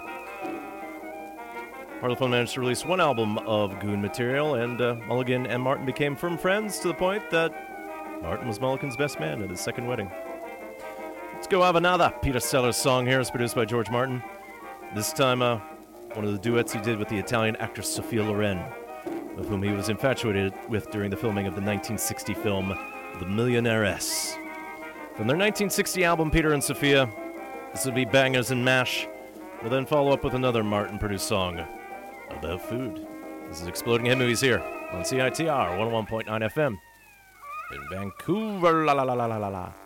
[2.00, 6.16] Parlophone managed to release one album of Goon material, and uh, Milligan and Martin became
[6.16, 7.52] firm friends to the point that
[8.22, 10.10] Martin was Milligan's best man at his second wedding.
[11.46, 13.20] Let's go have another Peter Sellers song here.
[13.20, 14.20] It's produced by George Martin.
[14.96, 15.60] This time, uh,
[16.14, 18.58] one of the duets he did with the Italian actress Sophia Loren,
[19.38, 22.70] of whom he was infatuated with during the filming of the 1960 film
[23.20, 24.32] The Millionairess.
[25.14, 27.08] From their 1960 album Peter and Sophia,
[27.72, 29.06] this will be Bangers and Mash.
[29.62, 31.64] We'll then follow up with another Martin produced song
[32.28, 33.06] about food.
[33.46, 34.58] This is Exploding Head Movies here
[34.90, 36.76] on CITR 101.9 FM
[37.70, 38.84] in Vancouver.
[38.84, 39.85] La la la la la la la.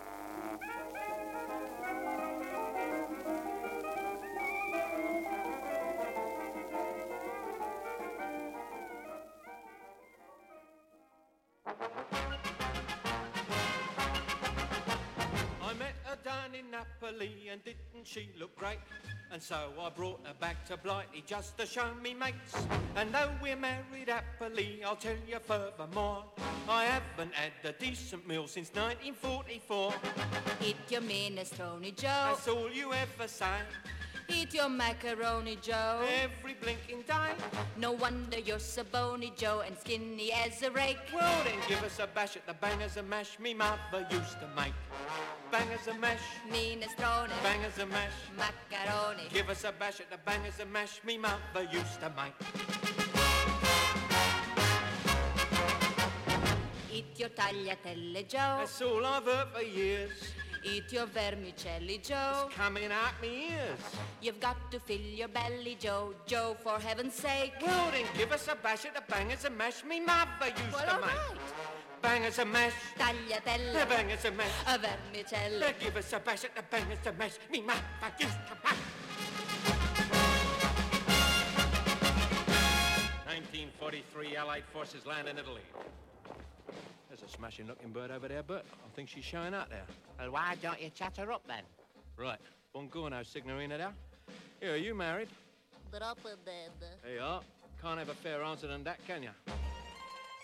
[19.51, 22.55] So I brought her back to Blighty just to show me mates.
[22.95, 26.23] And though we're married happily, I'll tell you furthermore,
[26.69, 29.93] I haven't had a decent meal since 1944.
[30.65, 32.29] Eat your minestrone, Joe.
[32.29, 33.59] That's all you ever say.
[34.33, 36.03] Eat your macaroni, Joe.
[36.23, 37.33] Every blinking day.
[37.77, 40.99] No wonder you're so bony, Joe, and skinny as a rake.
[41.13, 44.49] Well then give us a bash at the bangers and mash me mother used to
[44.57, 44.73] make.
[45.51, 46.21] Bangers and mash.
[46.49, 47.31] Minestrone.
[47.43, 48.13] Bangers and mash.
[48.39, 49.25] Macaroni.
[49.33, 52.35] Give us a bash at the bangers and mash me mother used to make.
[56.93, 58.59] Eat your tagliatelle, Joe.
[58.61, 60.13] That's all I've heard for years.
[60.63, 62.45] Eat your vermicelli, Joe.
[62.47, 63.79] It's coming out me ears.
[64.21, 66.15] You've got to fill your belly, Joe.
[66.27, 67.53] Joe, for heaven's sake.
[67.63, 70.85] Well, then give us a bash at the bangers and mash me mother used Well,
[70.85, 71.09] to all make.
[71.17, 71.39] right.
[72.03, 72.73] Bangers and mash.
[72.99, 73.73] Tagliatelle.
[73.73, 74.53] The bangers and mash.
[74.67, 75.75] A vermicelli.
[75.81, 77.81] Give us a bash at the bangers and mash me mother
[78.19, 79.81] used to make.
[83.27, 85.63] 1943 Allied forces land in Italy.
[87.11, 88.65] There's a smashing looking bird over there, Bert.
[88.71, 89.83] I think she's showing up there.
[90.21, 91.65] Well, why don't you chat her up then?
[92.17, 92.39] Right.
[92.73, 93.93] Buongiorno, Signorina there.
[94.61, 95.27] Here, are you married?
[95.91, 96.71] Troppo dead.
[97.05, 97.41] Hey, you are.
[97.83, 99.31] Can't have a fair answer than that, can you?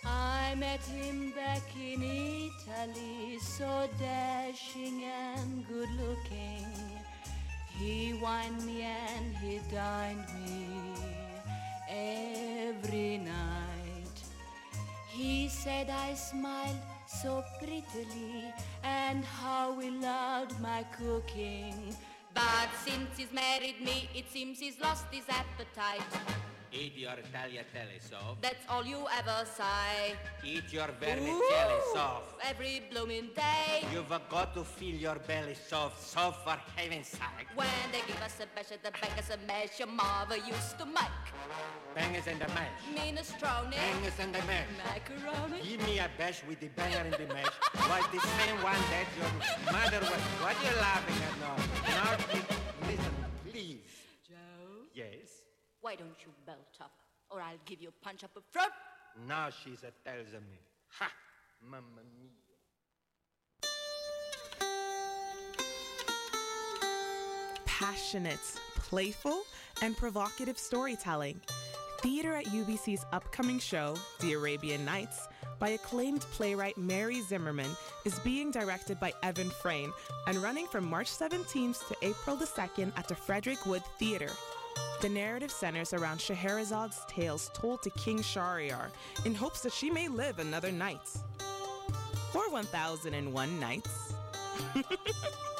[0.04, 6.66] I met him back in Italy, so dashing and good looking.
[7.78, 10.66] He wined me and he dined me
[11.88, 13.75] every night.
[15.16, 16.76] He said I smiled
[17.06, 18.52] so prettily
[18.84, 21.96] and how he loved my cooking.
[22.34, 26.02] But since he's married me, it seems he's lost his appetite.
[26.72, 28.42] Eat your tagliatelle soft.
[28.42, 30.14] That's all you ever say.
[30.44, 32.34] Eat your vermicelli Ooh, soft.
[32.44, 33.86] Every blooming day.
[33.92, 37.48] You've got to fill your belly soft, soft for heaven's sake.
[37.54, 40.78] When they give us a bash at the back as a mash, your mother used
[40.78, 41.24] to make
[41.94, 42.76] Bangers and the mash.
[42.94, 44.66] minestrone, Bangers and the mash.
[44.84, 45.62] macaroni.
[45.62, 47.54] Give me a bash with the banger and the mash.
[47.88, 49.32] Was the same one that your
[49.72, 50.22] mother was.
[50.44, 51.56] What are you laughing at now?
[51.88, 52.16] Now,
[52.86, 53.14] listen,
[53.50, 53.80] please.
[54.28, 55.25] Joe, Yes.
[55.86, 56.90] Why don't you belt up,
[57.30, 58.72] or I'll give you a punch up a front.
[59.28, 60.58] Now she's a tells of me.
[60.98, 61.08] Ha!
[61.62, 62.30] Mamma mia.
[67.66, 68.40] passionate,
[68.74, 69.42] playful,
[69.82, 71.38] and provocative storytelling.
[72.00, 77.70] Theater at UBC's upcoming show, The Arabian Nights, by acclaimed playwright Mary Zimmerman,
[78.04, 79.92] is being directed by Evan Frame
[80.26, 84.30] and running from March 17th to April the 2nd at the Frederick Wood Theater.
[85.02, 88.88] The narrative centers around Scheherazade's tales told to King Shahryar
[89.26, 91.10] in hopes that she may live another night.
[92.34, 94.14] Or 1001 nights.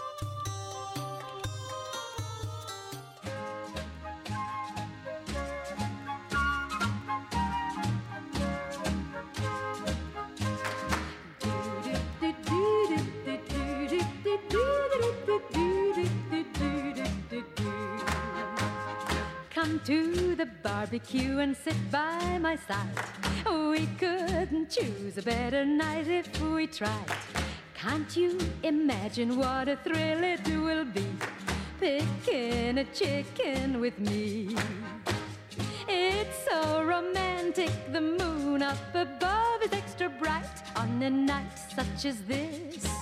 [20.87, 22.87] barbecue and sit by my side.
[23.51, 27.11] We couldn't choose a better night if we tried.
[27.75, 31.07] Can't you imagine what a thrill it will be?
[31.81, 34.55] Picking a chicken with me.
[35.89, 42.21] It's so romantic, the moon up above is extra bright on a night such as
[42.29, 42.96] this.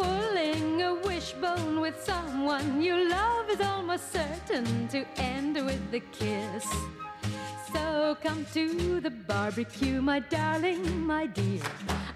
[0.00, 6.64] Pulling a wishbone with someone you love is almost certain to end with a kiss.
[7.72, 11.62] So come to the barbecue, my darling, my dear.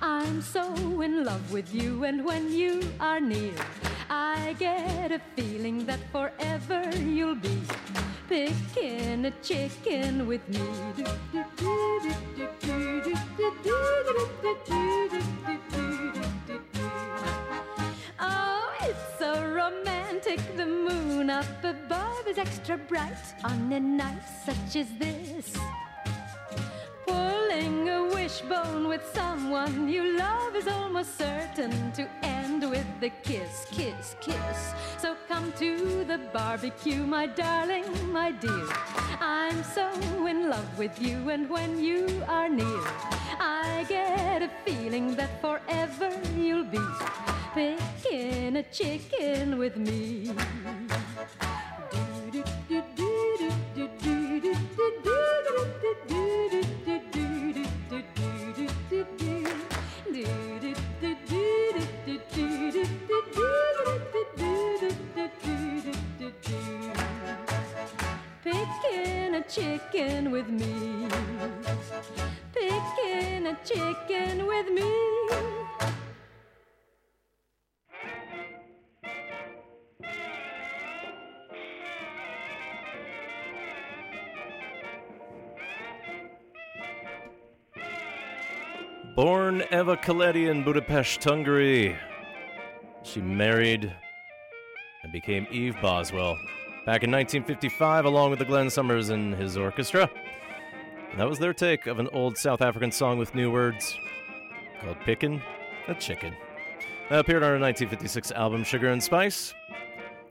[0.00, 3.54] I'm so in love with you, and when you are near,
[4.08, 7.62] I get a feeling that forever you'll be
[8.28, 10.62] picking a chicken with me.
[19.62, 20.40] Romantic.
[20.56, 25.56] The moon up above is extra bright on a night such as this.
[27.06, 33.66] Pulling a wishbone with someone you love is almost certain to end with the kiss,
[33.70, 34.58] kiss, kiss.
[34.98, 38.66] So come to the barbecue, my darling, my dear.
[39.20, 39.86] I'm so
[40.26, 42.82] in love with you, and when you are near,
[43.38, 46.86] I get a feeling that forever you'll be
[47.54, 50.32] picking a chicken with me.
[68.42, 71.08] Picking a chicken with me.
[72.54, 75.12] Picking a chicken with me.
[89.14, 91.98] Born Eva Keleti in Budapest, Hungary.
[93.02, 93.94] She married
[95.02, 96.34] and became Eve Boswell
[96.86, 100.08] back in 1955 along with the Glen Somers and his orchestra.
[101.10, 103.94] And that was their take of an old South African song with new words
[104.80, 105.42] called Pickin'
[105.88, 106.34] a Chicken.
[107.10, 109.52] That appeared on our 1956 album Sugar and Spice,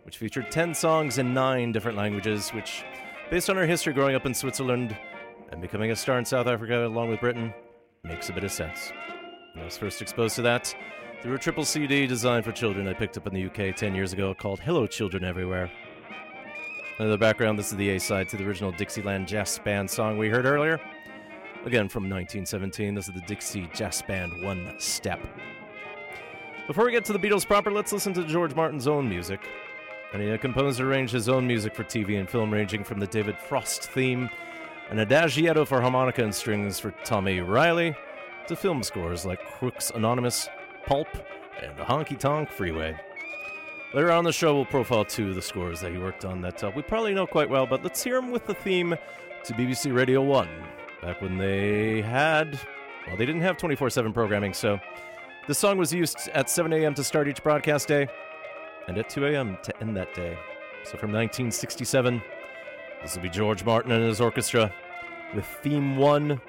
[0.06, 2.84] which featured 10 songs in 9 different languages, which,
[3.30, 4.98] based on her history growing up in Switzerland
[5.52, 7.54] and becoming a star in South Africa along with Britain,
[8.04, 8.92] makes a bit of sense.
[9.56, 10.76] I was first exposed to that
[11.22, 14.12] through a triple CD designed for children I picked up in the UK 10 years
[14.14, 15.72] ago called Hello Children Everywhere.
[17.00, 20.18] In the background, this is the A side to the original Dixieland Jazz Band song
[20.18, 20.80] we heard earlier.
[21.66, 25.20] Again from 1917, this is the Dixie Jazz Band One Step.
[26.68, 29.42] Before we get to the Beatles proper, let's listen to George Martin's own music.
[30.14, 33.08] And he composed and arranged his own music for TV and film, ranging from the
[33.08, 34.30] David Frost theme,
[34.92, 37.96] an adagietto for harmonica and strings for Tommy Reilly,
[38.48, 40.50] to film scores like Crooks Anonymous,
[40.86, 41.08] Pulp,
[41.64, 43.00] and the Honky Tonk Freeway.
[43.94, 46.62] Later on the show, we'll profile two of the scores that he worked on that
[46.62, 48.94] uh, we probably know quite well, but let's hear him with the theme
[49.46, 50.50] to BBC Radio 1,
[51.02, 52.60] back when they had,
[53.08, 54.78] well, they didn't have 24 7 programming, so
[55.48, 56.94] this song was used at 7 a.m.
[56.96, 58.10] to start each broadcast day,
[58.90, 59.58] and at 2 a.m.
[59.64, 60.38] to end that day.
[60.84, 62.22] So from 1967,
[63.02, 64.74] this will be George Martin and his orchestra
[65.34, 66.40] with theme one.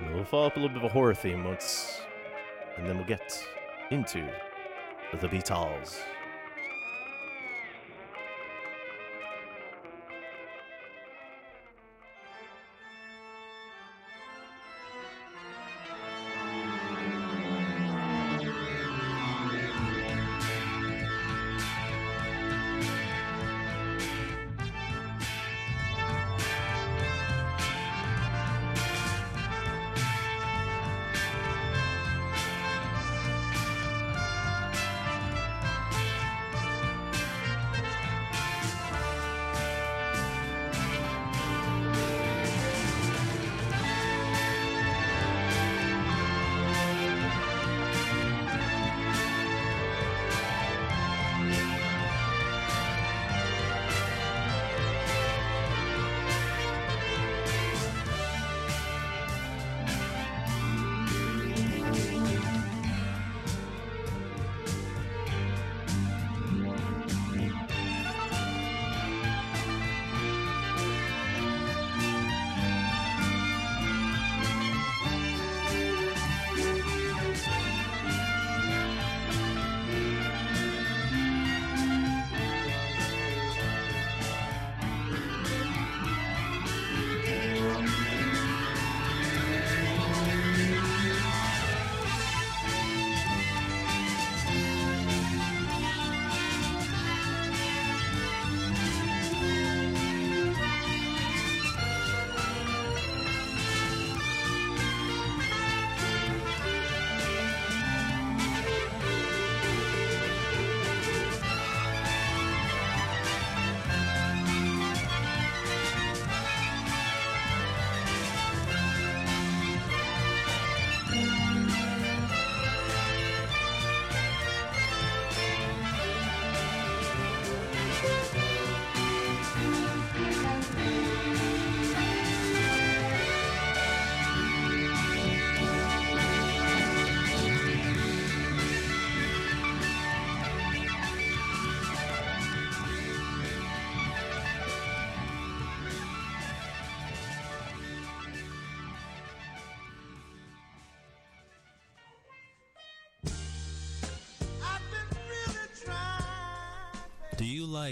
[0.00, 2.00] And we'll follow up a little bit of a horror theme once,
[2.76, 3.42] and then we'll get
[3.90, 4.28] into
[5.20, 5.98] the Beatles.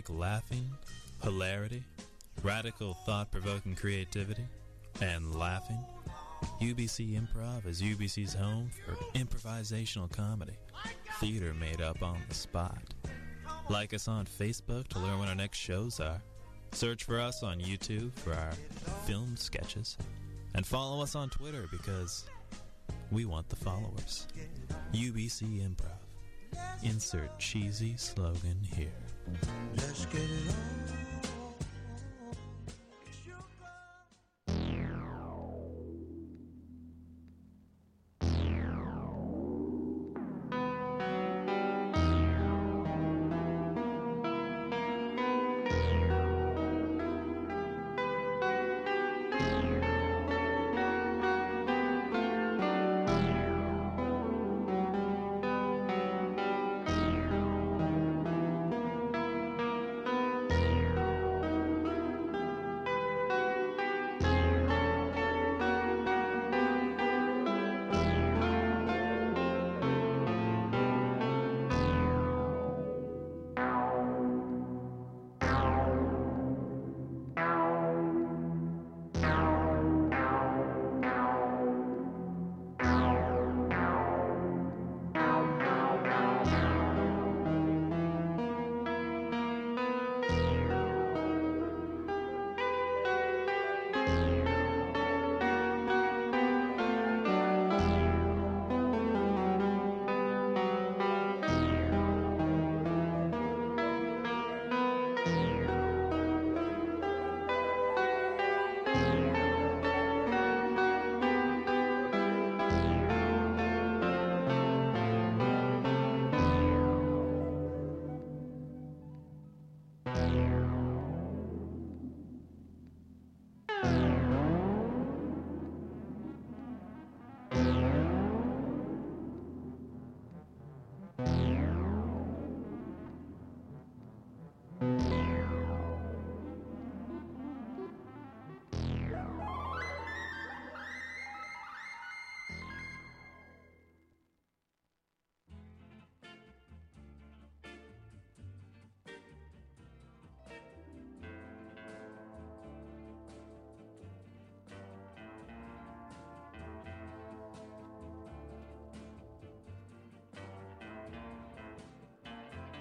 [0.08, 0.70] Laughing,
[1.22, 1.82] hilarity,
[2.42, 4.46] radical thought provoking creativity,
[5.00, 5.84] and laughing?
[6.60, 10.56] UBC Improv is UBC's home for improvisational comedy,
[11.20, 12.78] theater made up on the spot.
[13.68, 16.20] Like us on Facebook to learn when our next shows are.
[16.72, 18.52] Search for us on YouTube for our
[19.06, 19.96] film sketches.
[20.54, 22.24] And follow us on Twitter because
[23.10, 24.26] we want the followers.
[24.92, 26.04] UBC Improv.
[26.82, 29.03] Insert cheesy slogan here.
[29.76, 31.03] Let's get it on.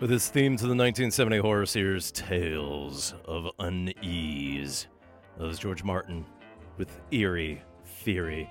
[0.04, 4.88] With his theme to the 1970 horror series Tales of Unease.
[5.38, 6.26] That was George Martin
[6.76, 8.50] with Eerie Theory.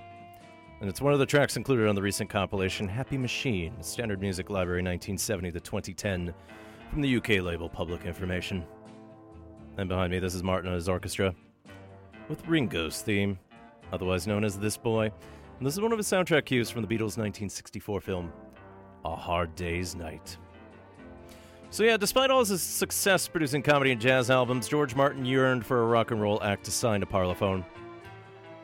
[0.81, 4.49] And it's one of the tracks included on the recent compilation Happy Machine, Standard Music
[4.49, 6.33] Library 1970 to 2010
[6.89, 8.65] from the UK label Public Information.
[9.77, 11.35] And behind me, this is Martin and his orchestra
[12.29, 13.37] with Ringo's theme,
[13.91, 15.11] otherwise known as This Boy.
[15.59, 18.33] And this is one of his soundtrack cues from the Beatles' 1964 film
[19.05, 20.35] A Hard Day's Night.
[21.73, 25.81] So, yeah, despite all his success producing comedy and jazz albums, George Martin yearned for
[25.81, 27.65] a rock and roll act to sign to Parlophone.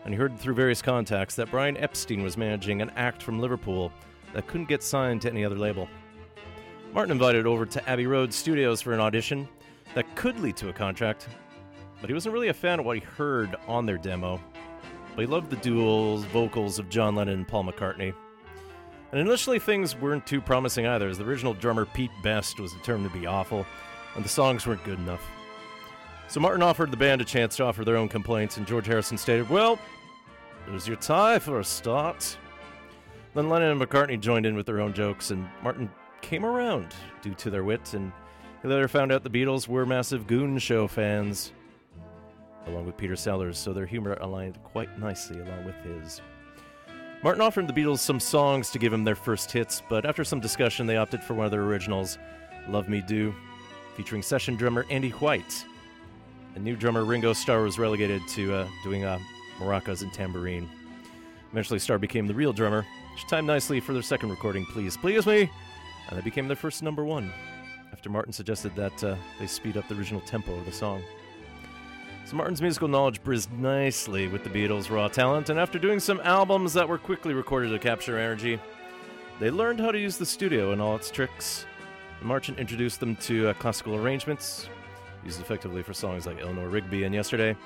[0.06, 3.92] And he heard through various contacts that Brian Epstein was managing an act from Liverpool
[4.34, 5.88] that couldn't get signed to any other label.
[6.94, 9.50] Martin invited over to Abbey Road Studios for an audition
[9.96, 11.30] that could lead to a contract,
[12.02, 14.40] but he wasn't really a fan of what he heard on their demo.
[15.16, 18.14] But he loved the duals, vocals of John Lennon and Paul McCartney.
[19.12, 23.12] And initially, things weren't too promising either, as the original drummer Pete Best was determined
[23.12, 23.66] to be awful,
[24.16, 25.24] and the songs weren't good enough.
[26.28, 29.18] So Martin offered the band a chance to offer their own complaints, and George Harrison
[29.18, 29.80] stated, Well,
[30.68, 32.38] there's your tie for a start.
[33.34, 35.90] Then Lennon and McCartney joined in with their own jokes, and Martin
[36.22, 38.12] came around due to their wit, and
[38.62, 41.52] he later found out the Beatles were massive Goon Show fans,
[42.68, 46.22] along with Peter Sellers, so their humor aligned quite nicely along with his.
[47.22, 50.40] Martin offered the Beatles some songs to give them their first hits, but after some
[50.40, 52.18] discussion, they opted for one of their originals,
[52.70, 53.36] Love Me Do,
[53.98, 55.66] featuring session drummer Andy White.
[56.56, 59.20] And new drummer Ringo Starr was relegated to uh, doing uh,
[59.60, 60.70] maracas and tambourine.
[61.52, 65.26] Eventually, Starr became the real drummer, which timed nicely for their second recording, Please Please
[65.26, 65.52] Me,
[66.08, 67.34] and they became their first number one,
[67.92, 71.04] after Martin suggested that uh, they speed up the original tempo of the song.
[72.30, 76.22] So Martin's musical knowledge brizzed nicely with the Beatles' raw talent, and after doing some
[76.24, 78.60] albums that were quickly recorded to capture energy,
[79.40, 81.66] they learned how to use the studio and all its tricks.
[82.22, 84.70] Martin introduced them to uh, classical arrangements,
[85.26, 87.58] used effectively for songs like Eleanor Rigby and Yesterday,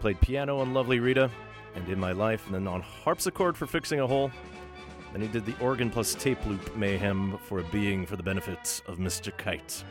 [0.00, 1.30] played piano on Lovely Rita
[1.76, 4.32] and In My Life, and then on harpsichord for Fixing a Hole.
[5.12, 8.82] Then he did the organ plus tape loop mayhem for a being for the benefit
[8.88, 9.30] of Mr.
[9.36, 9.84] Kite.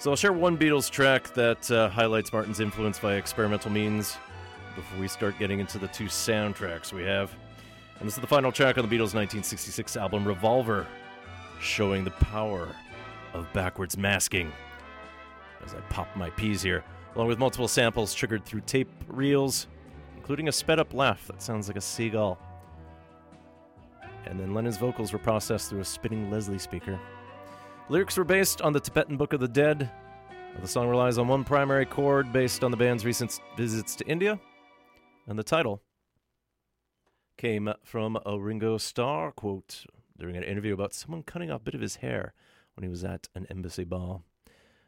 [0.00, 4.16] So I'll share one Beatles track that uh, highlights Martin's influence via experimental means
[4.74, 7.30] before we start getting into the two soundtracks we have.
[7.98, 10.86] And this is the final track on the Beatles' 1966 album Revolver,
[11.60, 12.66] showing the power
[13.34, 14.50] of backwards masking.
[15.62, 16.82] As I pop my peas here,
[17.14, 19.66] along with multiple samples triggered through tape reels,
[20.16, 22.38] including a sped up laugh that sounds like a seagull.
[24.24, 26.98] And then Lennon's vocals were processed through a spinning Leslie speaker.
[27.90, 29.90] Lyrics were based on the Tibetan Book of the Dead.
[30.60, 34.38] The song relies on one primary chord based on the band's recent visits to India.
[35.26, 35.82] And the title
[37.36, 39.86] came from a Ringo Starr quote
[40.16, 42.32] during an interview about someone cutting off a bit of his hair
[42.76, 44.22] when he was at an embassy ball.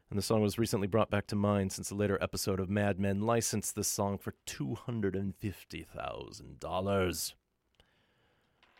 [0.09, 3.01] And the song was recently brought back to mind since a later episode of Mad
[3.01, 7.33] Men licensed this song for $250,000.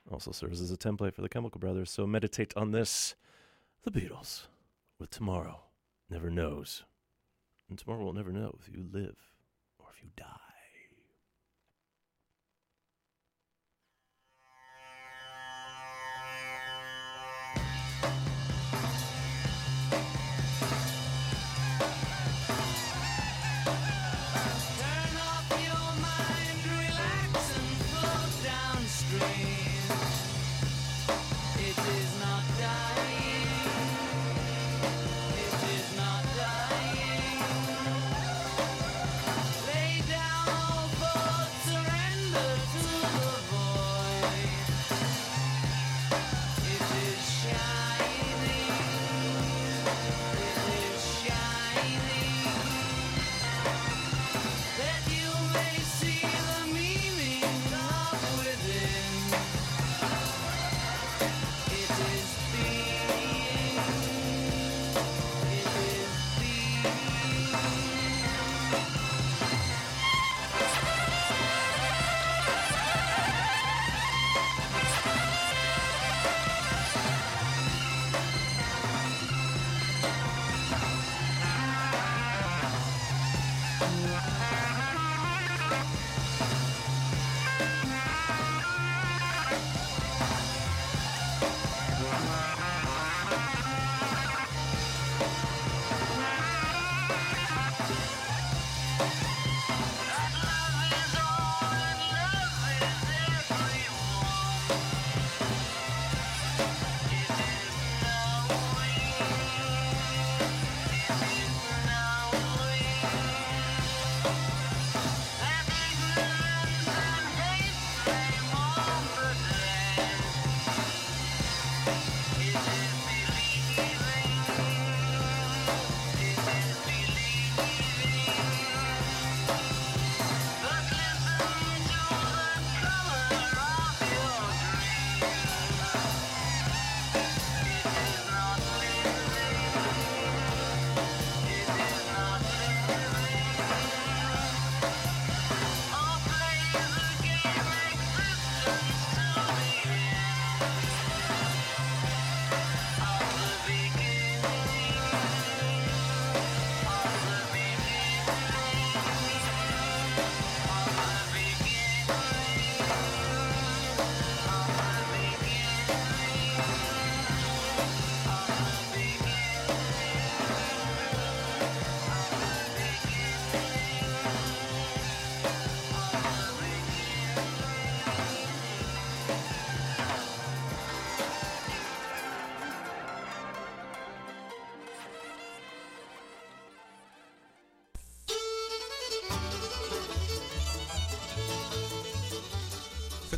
[0.10, 3.16] Also serves as a template for the Chemical Brothers, so meditate on this.
[3.84, 4.44] The Beatles,
[4.98, 5.60] with Tomorrow
[6.10, 6.84] Never Knows.
[7.70, 9.18] And tomorrow will never know if you live
[9.78, 10.43] or if you die.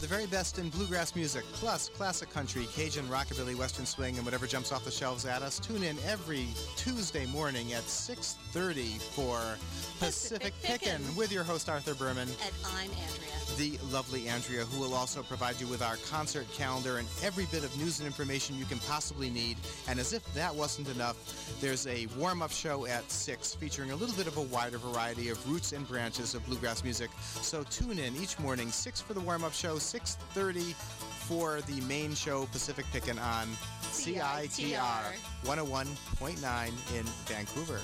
[0.06, 4.46] The very best in bluegrass music, plus classic country, Cajun, rockabilly, western swing, and whatever
[4.46, 5.58] jumps off the shelves at us.
[5.58, 6.46] Tune in every
[6.76, 9.42] Tuesday morning at 6:30 for
[10.00, 12.30] Pacific Pickin' with your host Arthur Berman.
[12.30, 13.25] And I'm Andrea.
[13.58, 17.64] The lovely Andrea, who will also provide you with our concert calendar and every bit
[17.64, 19.56] of news and information you can possibly need.
[19.88, 21.16] And as if that wasn't enough,
[21.62, 25.30] there's a warm up show at 6 featuring a little bit of a wider variety
[25.30, 27.10] of roots and branches of bluegrass music.
[27.20, 32.14] So tune in each morning, 6 for the warm up show, 6.30 for the main
[32.14, 33.48] show, Pacific Pickin' on
[33.84, 35.14] CITR
[35.46, 36.68] 101.9
[36.98, 37.80] in Vancouver.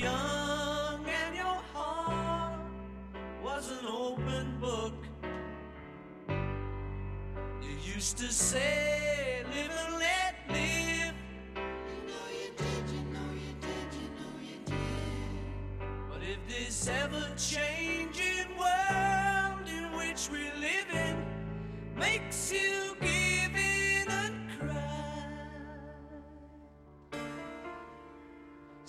[0.00, 2.58] Young and your heart
[3.44, 4.94] was an open book,
[7.60, 11.14] you used to say, live and let live.
[11.54, 15.90] You know you did, you know you did, you know you did.
[16.10, 21.16] But if this ever changing world in which we live in
[21.98, 23.79] makes you give in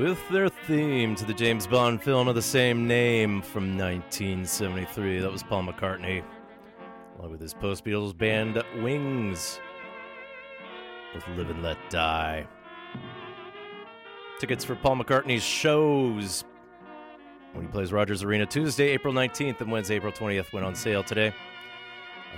[0.00, 5.18] With their theme to the James Bond film of the same name from 1973.
[5.18, 6.24] That was Paul McCartney,
[7.18, 9.60] along with his post Beatles band Wings,
[11.14, 12.46] with Live and Let Die.
[14.38, 16.44] Tickets for Paul McCartney's shows
[17.52, 21.04] when he plays Rogers Arena Tuesday, April 19th, and Wednesday, April 20th went on sale
[21.04, 21.34] today.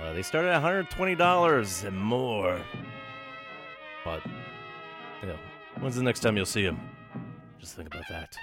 [0.01, 2.59] Uh, they started at $120 and more.
[4.03, 4.21] But,
[5.25, 5.37] yeah,
[5.79, 6.77] when's the next time you'll see him?
[7.63, 8.35] Just think about that.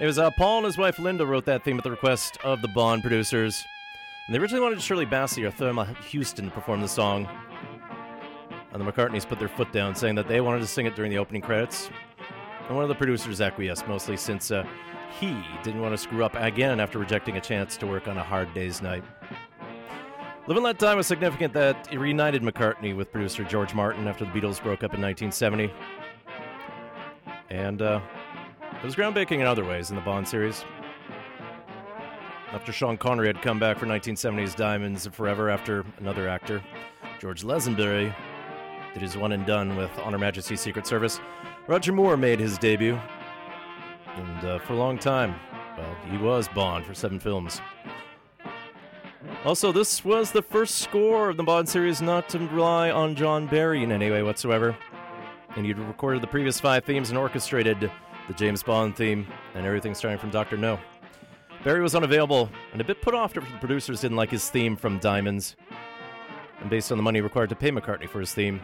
[0.00, 2.62] It was uh, Paul and his wife Linda wrote that theme at the request of
[2.62, 3.64] the Bond producers.
[4.26, 7.28] And they originally wanted Shirley Bassey or Thelma Houston to perform the song.
[8.72, 11.12] And the McCartneys put their foot down, saying that they wanted to sing it during
[11.12, 11.90] the opening credits.
[12.66, 14.66] And one of the producers acquiesced, mostly since uh,
[15.20, 18.24] he didn't want to screw up again after rejecting a chance to work on a
[18.24, 19.04] hard day's night.
[20.48, 24.24] Live and Let Die was significant that it reunited McCartney with producer George Martin after
[24.24, 25.72] the Beatles broke up in 1970.
[27.50, 28.00] And uh,
[28.84, 30.62] was groundbreaking in other ways in the Bond series.
[32.52, 36.62] After Sean Connery had come back for 1970's Diamonds Forever after another actor,
[37.18, 38.14] George Lazenby,
[38.92, 41.18] did his one and done with On Her Majesty's Secret Service,
[41.66, 43.00] Roger Moore made his debut.
[44.16, 45.34] And uh, for a long time,
[45.78, 47.62] well, he was Bond for seven films.
[49.46, 53.46] Also, this was the first score of the Bond series not to rely on John
[53.46, 54.76] Barry in any way whatsoever.
[55.56, 57.90] And he'd recorded the previous five themes and orchestrated
[58.28, 60.56] the James Bond theme and everything starting from Dr.
[60.56, 60.78] No.
[61.62, 64.76] Barry was unavailable and a bit put off after the producers didn't like his theme
[64.76, 65.56] from Diamonds.
[66.60, 68.60] And based on the money required to pay McCartney for his theme,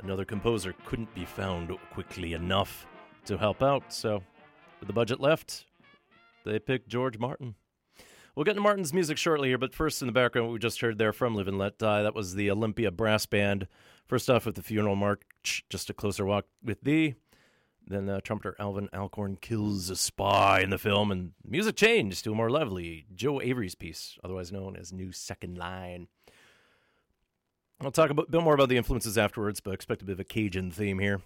[0.00, 2.86] another composer couldn't be found quickly enough
[3.26, 3.92] to help out.
[3.92, 4.22] So,
[4.80, 5.66] with the budget left,
[6.44, 7.54] they picked George Martin.
[8.34, 10.96] We'll get to Martin's music shortly here, but first in the background, we just heard
[10.96, 13.66] there from Live and Let Die, that was the Olympia Brass Band.
[14.06, 17.16] First off with the Funeral March, Just a Closer Walk with Thee.
[17.88, 22.32] Then uh, trumpeter Alvin Alcorn kills a spy in the film, and music changed to
[22.32, 26.08] a more lovely Joe Avery's piece, otherwise known as New Second Line.
[27.80, 30.24] I'll talk a bit more about the influences afterwards, but expect a bit of a
[30.24, 31.22] Cajun theme here.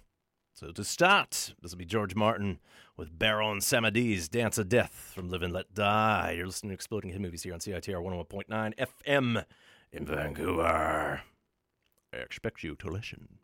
[0.54, 2.60] So to start, this will be George Martin
[2.96, 6.34] with Baron Samedi's Dance of Death from Live and Let Die.
[6.36, 9.44] You're listening to Exploding Head Movies here on CITR 101.9 FM
[9.92, 11.22] in Vancouver.
[12.12, 13.38] I expect you to listen.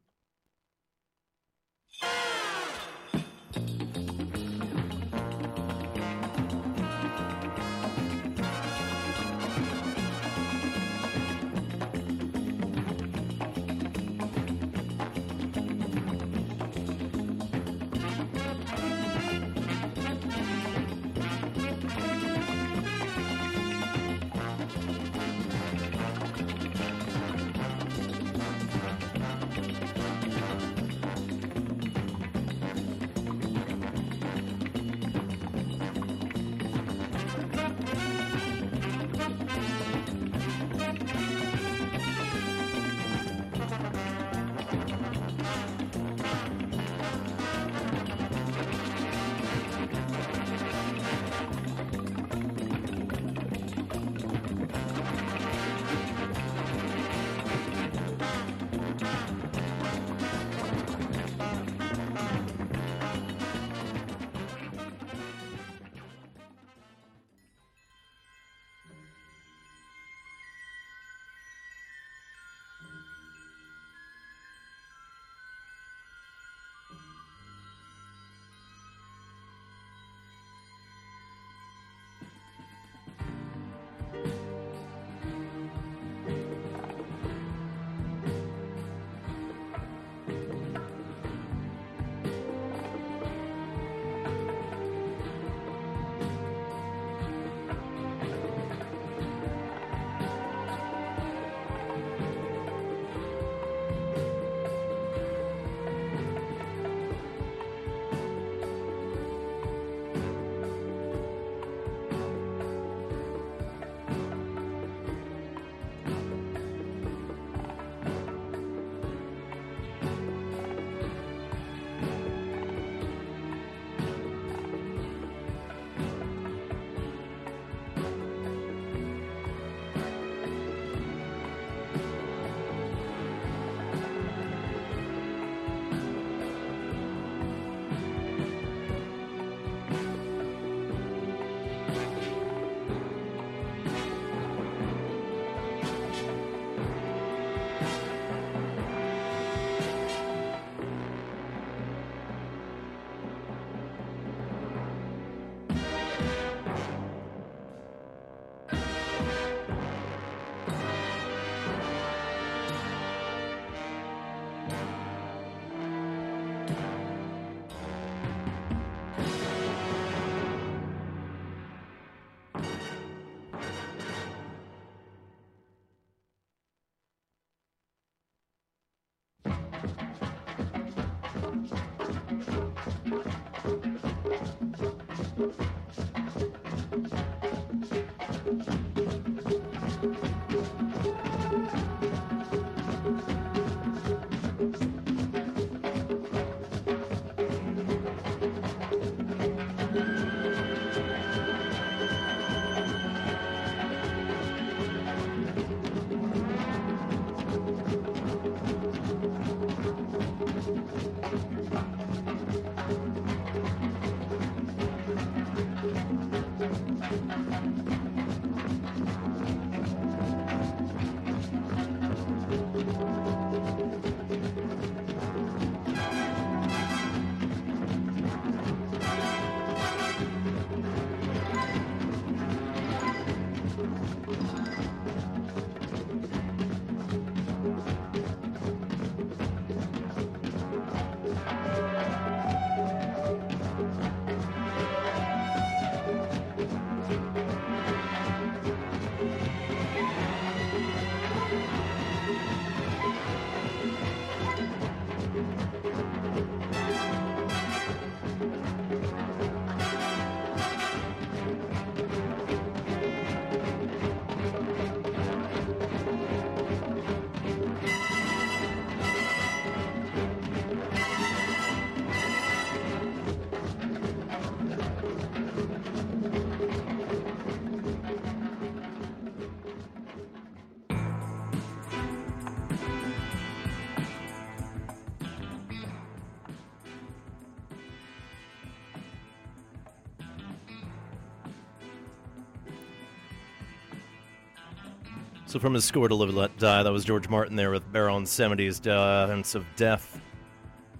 [295.48, 297.90] So from his score to Live and Let Die, that was George Martin there with
[297.90, 300.20] Baron Samedi's Dance of Death.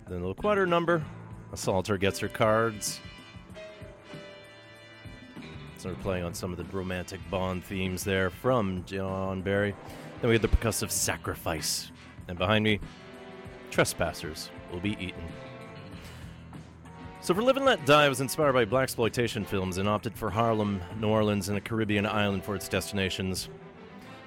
[0.06, 1.04] Then a little quieter number.
[1.52, 2.98] Solitaire gets her cards.
[5.76, 9.76] So we're playing on some of the romantic Bond themes there from John Barry.
[10.22, 11.92] Then we had the percussive Sacrifice.
[12.26, 12.80] And behind me,
[13.70, 15.24] Trespassers will be eaten.
[17.20, 20.30] So for Live and Let Die, I was inspired by blaxploitation films and opted for
[20.30, 23.50] Harlem, New Orleans, and a Caribbean island for its destinations.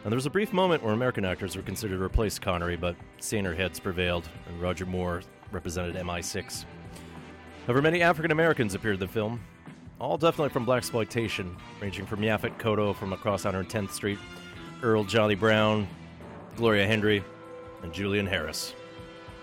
[0.03, 2.95] And there was a brief moment where American actors were considered to replace Connery, but
[3.19, 5.22] saner heads prevailed, and Roger Moore
[5.52, 6.65] represented MI6.
[7.68, 9.40] However, many African Americans appeared in the film,
[9.99, 14.18] all definitely from blaxploitation, ranging from Yaphet Kotto from across 110th Street,
[14.82, 15.88] Earl Jolly Brown,
[16.56, 17.23] Gloria Hendry,
[17.84, 18.73] and Julius Harris.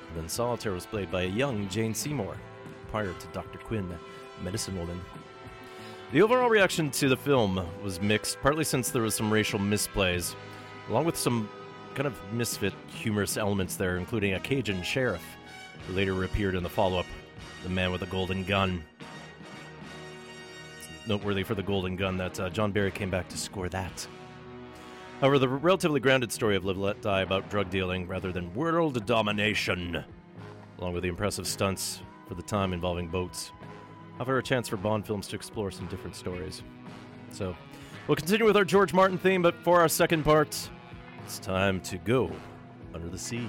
[0.08, 2.36] And then Solitaire was played by a young Jane Seymour,
[2.90, 3.58] prior to Dr.
[3.58, 3.88] Quinn,
[4.42, 5.00] Medicine Woman.
[6.10, 10.34] The overall reaction to the film was mixed, partly since there was some racial misplays,
[10.88, 11.48] along with some
[11.94, 15.24] kind of misfit humorous elements there, including a Cajun sheriff
[15.86, 17.06] who later appeared in the follow up,
[17.62, 18.82] The Man with the Golden Gun.
[20.78, 24.06] It's noteworthy for the Golden Gun that uh, John Barry came back to score that.
[25.20, 29.04] However, the relatively grounded story of Live Let Die about drug dealing rather than world
[29.04, 30.04] domination,
[30.78, 33.50] along with the impressive stunts for the time involving boats,
[34.20, 36.62] offer a chance for Bond films to explore some different stories.
[37.32, 37.56] So,
[38.06, 40.70] we'll continue with our George Martin theme, but for our second part,
[41.24, 42.30] it's time to go
[42.94, 43.48] under the sea.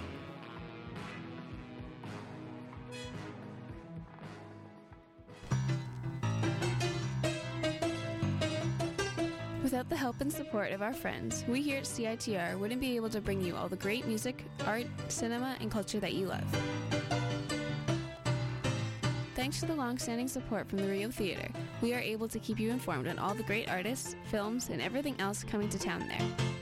[9.63, 13.09] Without the help and support of our friends, we here at CITR wouldn't be able
[13.09, 16.43] to bring you all the great music, art, cinema, and culture that you love.
[19.35, 21.47] Thanks to the long-standing support from the Rio Theater,
[21.81, 25.15] we are able to keep you informed on all the great artists, films, and everything
[25.19, 26.58] else coming to town there.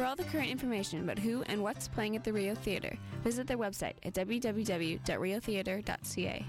[0.00, 3.46] For all the current information about who and what's playing at the Rio Theater, visit
[3.46, 6.46] their website at www.riotheater.ca.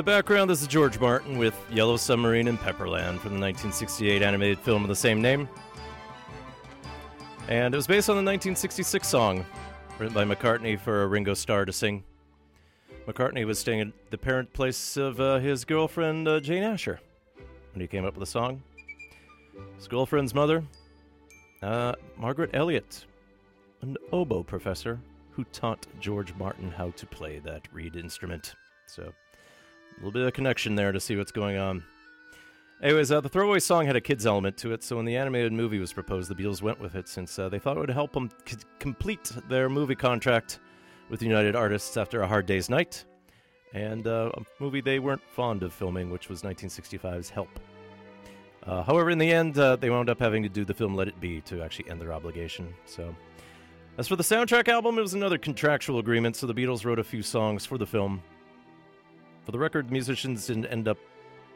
[0.00, 4.58] the background, this is George Martin with Yellow Submarine and Pepperland from the 1968 animated
[4.58, 5.46] film of the same name.
[7.48, 9.44] And it was based on the 1966 song
[9.98, 12.02] written by McCartney for Ringo Starr to sing.
[13.06, 16.98] McCartney was staying at the parent place of uh, his girlfriend, uh, Jane Asher,
[17.74, 18.62] when he came up with the song.
[19.76, 20.64] His girlfriend's mother,
[21.62, 23.04] uh, Margaret Eliot,
[23.82, 24.98] an oboe professor
[25.32, 28.54] who taught George Martin how to play that reed instrument.
[28.86, 29.12] So,
[30.04, 31.84] little bit of connection there to see what's going on.
[32.82, 35.52] Anyways, uh, the throwaway song had a kids element to it, so when the animated
[35.52, 38.12] movie was proposed, the Beatles went with it since uh, they thought it would help
[38.12, 40.60] them c- complete their movie contract
[41.10, 43.04] with United Artists after a hard day's night,
[43.74, 47.60] and uh, a movie they weren't fond of filming, which was 1965's Help.
[48.64, 51.08] Uh, however, in the end, uh, they wound up having to do the film Let
[51.08, 52.72] It Be to actually end their obligation.
[52.86, 53.14] So,
[53.98, 57.04] as for the soundtrack album, it was another contractual agreement, so the Beatles wrote a
[57.04, 58.22] few songs for the film.
[59.44, 60.98] For the record, musicians didn't end up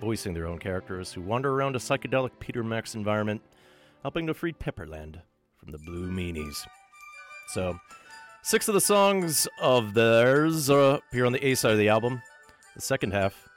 [0.01, 3.43] voicing their own characters who wander around a psychedelic Peter Max environment,
[4.03, 5.21] helping to free Pepperland
[5.57, 6.67] from the Blue Meanies.
[7.49, 7.79] So,
[8.43, 12.23] six of the songs of theirs appear on the A side of the album.
[12.75, 13.49] The second half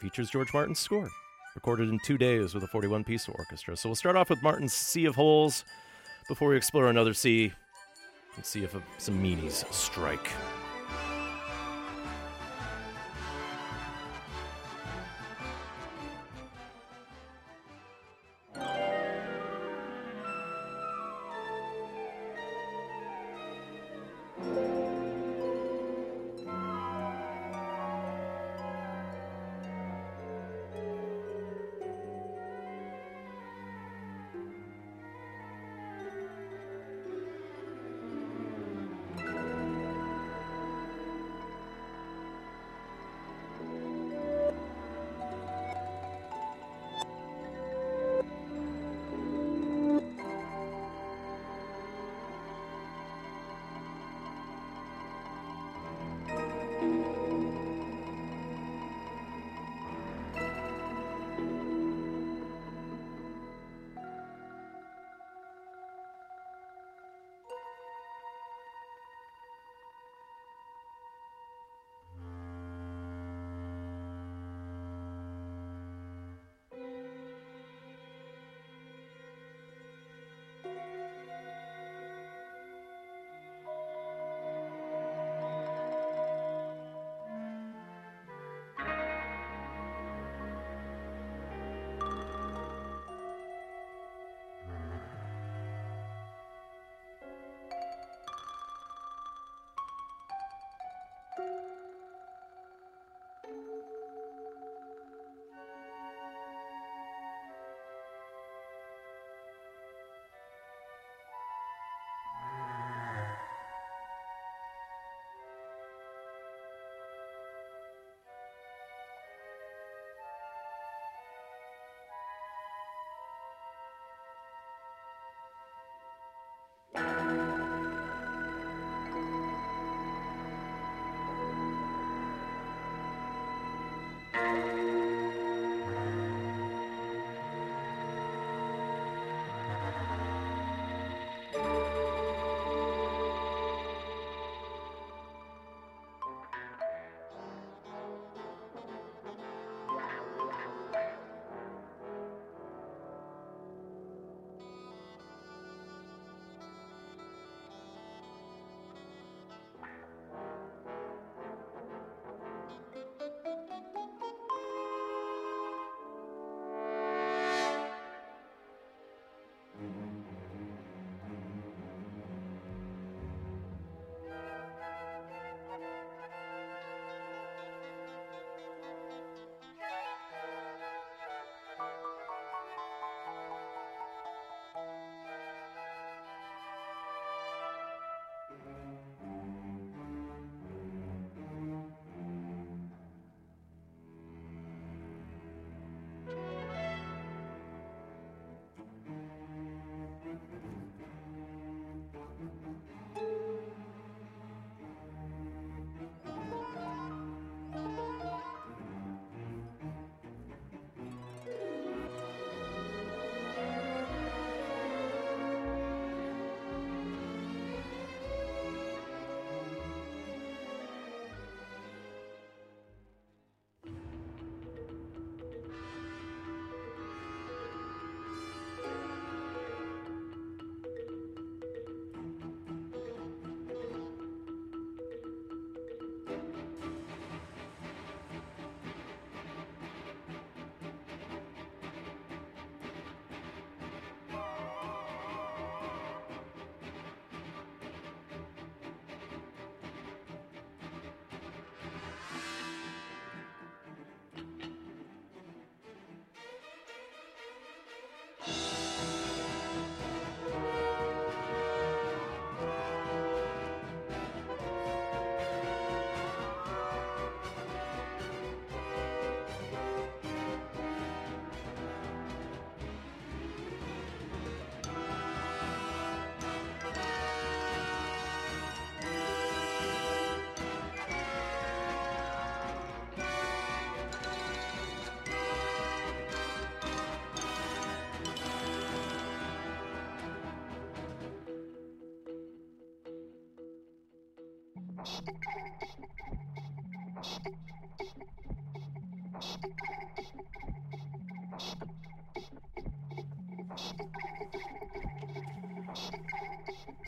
[0.00, 1.08] features George Martin's score,
[1.54, 3.76] recorded in two days with a 41 piece orchestra.
[3.76, 5.64] So, we'll start off with Martin's Sea of Holes
[6.28, 7.52] before we explore another sea
[8.36, 10.30] and see if some meanies strike.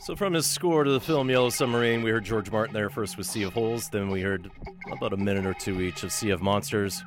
[0.07, 3.17] So from his score to the film Yellow Submarine, we heard George Martin there first
[3.17, 3.89] with Sea of Holes.
[3.89, 4.49] Then we heard
[4.89, 7.03] about a minute or two each of Sea of Monsters,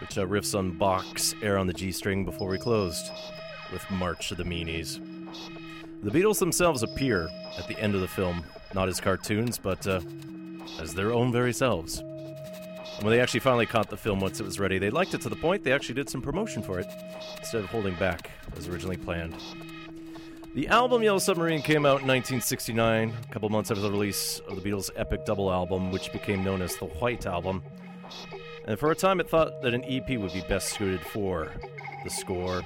[0.00, 3.12] which uh, riffs on Bach's Air on the G string before we closed
[3.70, 5.00] with March of the Meanies.
[6.02, 7.28] The Beatles themselves appear
[7.58, 8.42] at the end of the film,
[8.74, 10.00] not as cartoons, but uh,
[10.80, 11.98] as their own very selves.
[11.98, 15.20] And when they actually finally caught the film once it was ready, they liked it
[15.22, 16.86] to the point they actually did some promotion for it
[17.38, 19.34] instead of holding back as originally planned.
[20.54, 24.54] The album Yellow Submarine came out in 1969, a couple months after the release of
[24.54, 27.60] the Beatles' epic double album, which became known as the White Album.
[28.66, 31.50] And for a time, it thought that an EP would be best suited for
[32.04, 32.62] the score.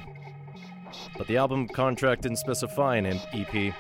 [1.17, 3.75] But the album contract didn't specify an EP,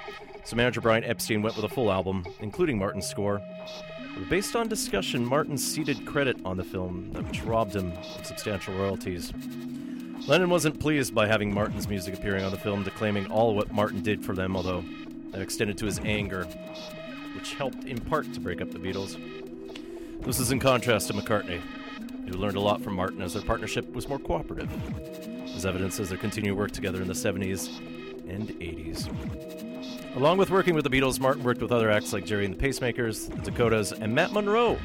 [0.48, 3.42] so manager Brian Epstein went with a full album, including Martin's score.
[4.30, 9.30] Based on discussion, Martin ceded credit on the film, which robbed him of substantial royalties.
[10.26, 14.02] Lennon wasn't pleased by having Martin's music appearing on the film, declaiming all what Martin
[14.02, 14.82] did for them, although
[15.32, 16.44] that extended to his anger,
[17.34, 19.18] which helped in part to break up the Beatles.
[20.22, 21.60] This is in contrast to McCartney,
[22.26, 24.70] who learned a lot from Martin as their partnership was more cooperative,
[25.54, 27.68] as evidence as their continued work together in the 70s
[28.30, 29.67] and 80s.
[30.18, 32.58] Along with working with the Beatles, Martin worked with other acts like Gerry and the
[32.60, 34.76] Pacemakers, the Dakotas, and Matt Monro,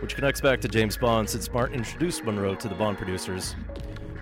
[0.00, 3.54] which connects back to James Bond since Martin introduced Monro to the Bond producers,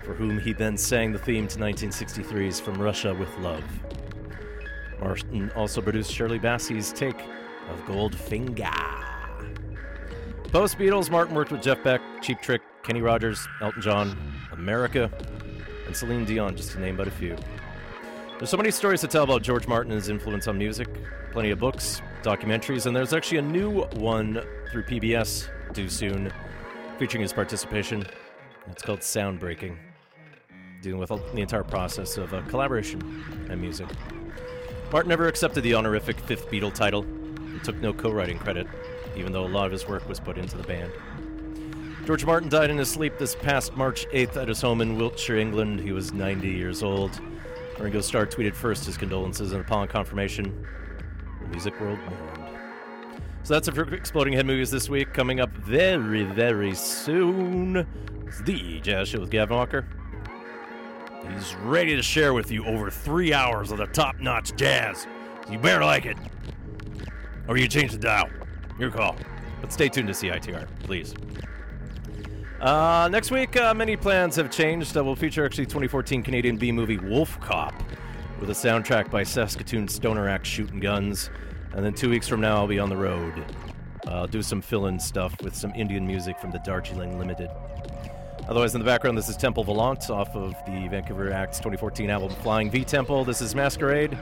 [0.03, 3.63] for whom he then sang the theme to 1963's From Russia with Love.
[4.99, 7.19] Martin also produced Shirley Bassey's take
[7.71, 8.71] of Goldfinger.
[10.51, 15.09] Post Beatles, Martin worked with Jeff Beck, Cheap Trick, Kenny Rogers, Elton John, America,
[15.87, 17.35] and Celine Dion, just to name but a few.
[18.37, 20.87] There's so many stories to tell about George Martin and his influence on music.
[21.31, 26.31] Plenty of books, documentaries, and there's actually a new one through PBS due soon
[26.99, 28.05] featuring his participation.
[28.69, 29.75] It's called Sound Breaking,
[30.83, 33.01] dealing with the entire process of uh, collaboration
[33.49, 33.87] and music.
[34.91, 38.67] Martin never accepted the honorific fifth Beatle title and took no co writing credit,
[39.15, 40.91] even though a lot of his work was put into the band.
[42.05, 45.39] George Martin died in his sleep this past March 8th at his home in Wiltshire,
[45.39, 45.79] England.
[45.79, 47.19] He was 90 years old.
[47.79, 50.65] Ringo Starr tweeted first his condolences, and upon confirmation,
[51.41, 52.57] the music world mourned.
[53.43, 55.13] So that's it for Exploding Head Movies this week.
[55.13, 57.87] Coming up very, very soon
[58.27, 59.87] is the Jazz Show with Gavin Walker.
[61.29, 65.07] He's ready to share with you over three hours of the top notch jazz.
[65.49, 66.17] You better like it.
[67.47, 68.29] Or you change the dial.
[68.79, 69.15] Your call.
[69.61, 71.13] But stay tuned to CITR, please.
[72.59, 74.97] Uh, next week, uh, many plans have changed.
[74.97, 77.83] Uh, we'll feature actually 2014 Canadian B movie Wolf Cop
[78.39, 81.29] with a soundtrack by Saskatoon Stoner Axe Shooting Guns.
[81.73, 83.45] And then two weeks from now, I'll be on the road.
[84.07, 87.51] I'll do some fill in stuff with some Indian music from the Darjeeling Limited.
[88.47, 92.29] Otherwise, in the background, this is Temple Volant off of the Vancouver Acts 2014 album
[92.41, 93.23] Flying V Temple.
[93.23, 94.17] This is Masquerade.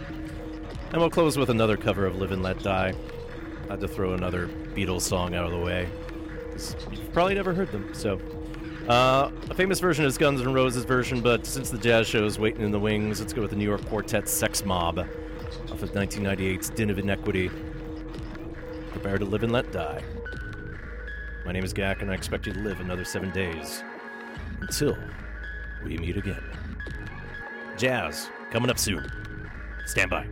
[0.91, 2.93] And we'll close with another cover of Live and Let Die.
[2.93, 5.87] I had to throw another Beatles song out of the way.
[6.91, 8.19] You've probably never heard them, so.
[8.87, 12.37] Uh, a famous version is Guns N' Roses' version, but since the jazz show is
[12.37, 15.91] waiting in the wings, let's go with the New York Quartet's Sex Mob off of
[15.93, 17.49] 1998's Din of Inequity.
[18.91, 20.03] Prepare to live and let die.
[21.45, 23.83] My name is Gak, and I expect you to live another seven days.
[24.61, 24.97] Until
[25.83, 26.43] we meet again.
[27.77, 29.05] Jazz, coming up soon.
[29.85, 30.27] Stand by.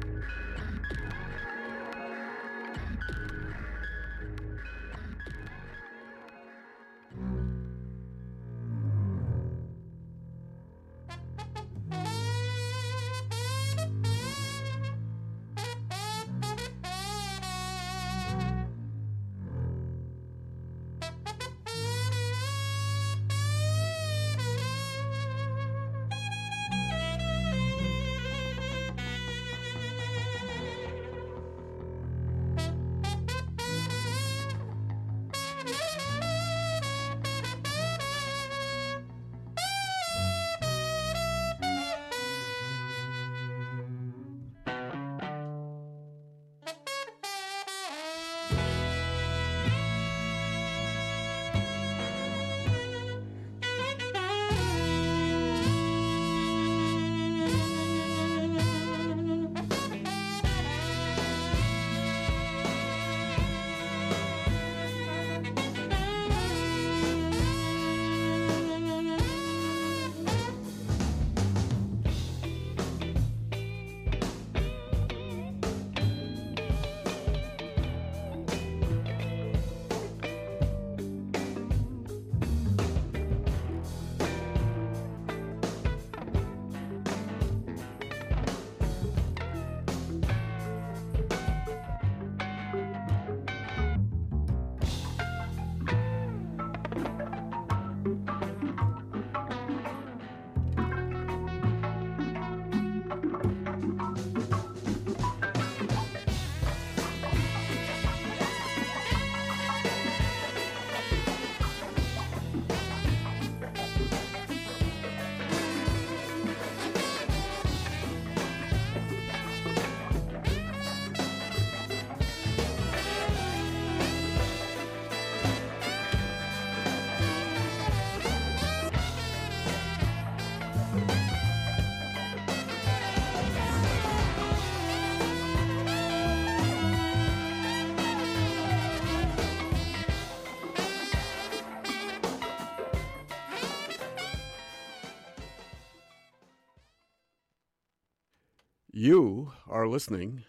[149.83, 150.45] Are listening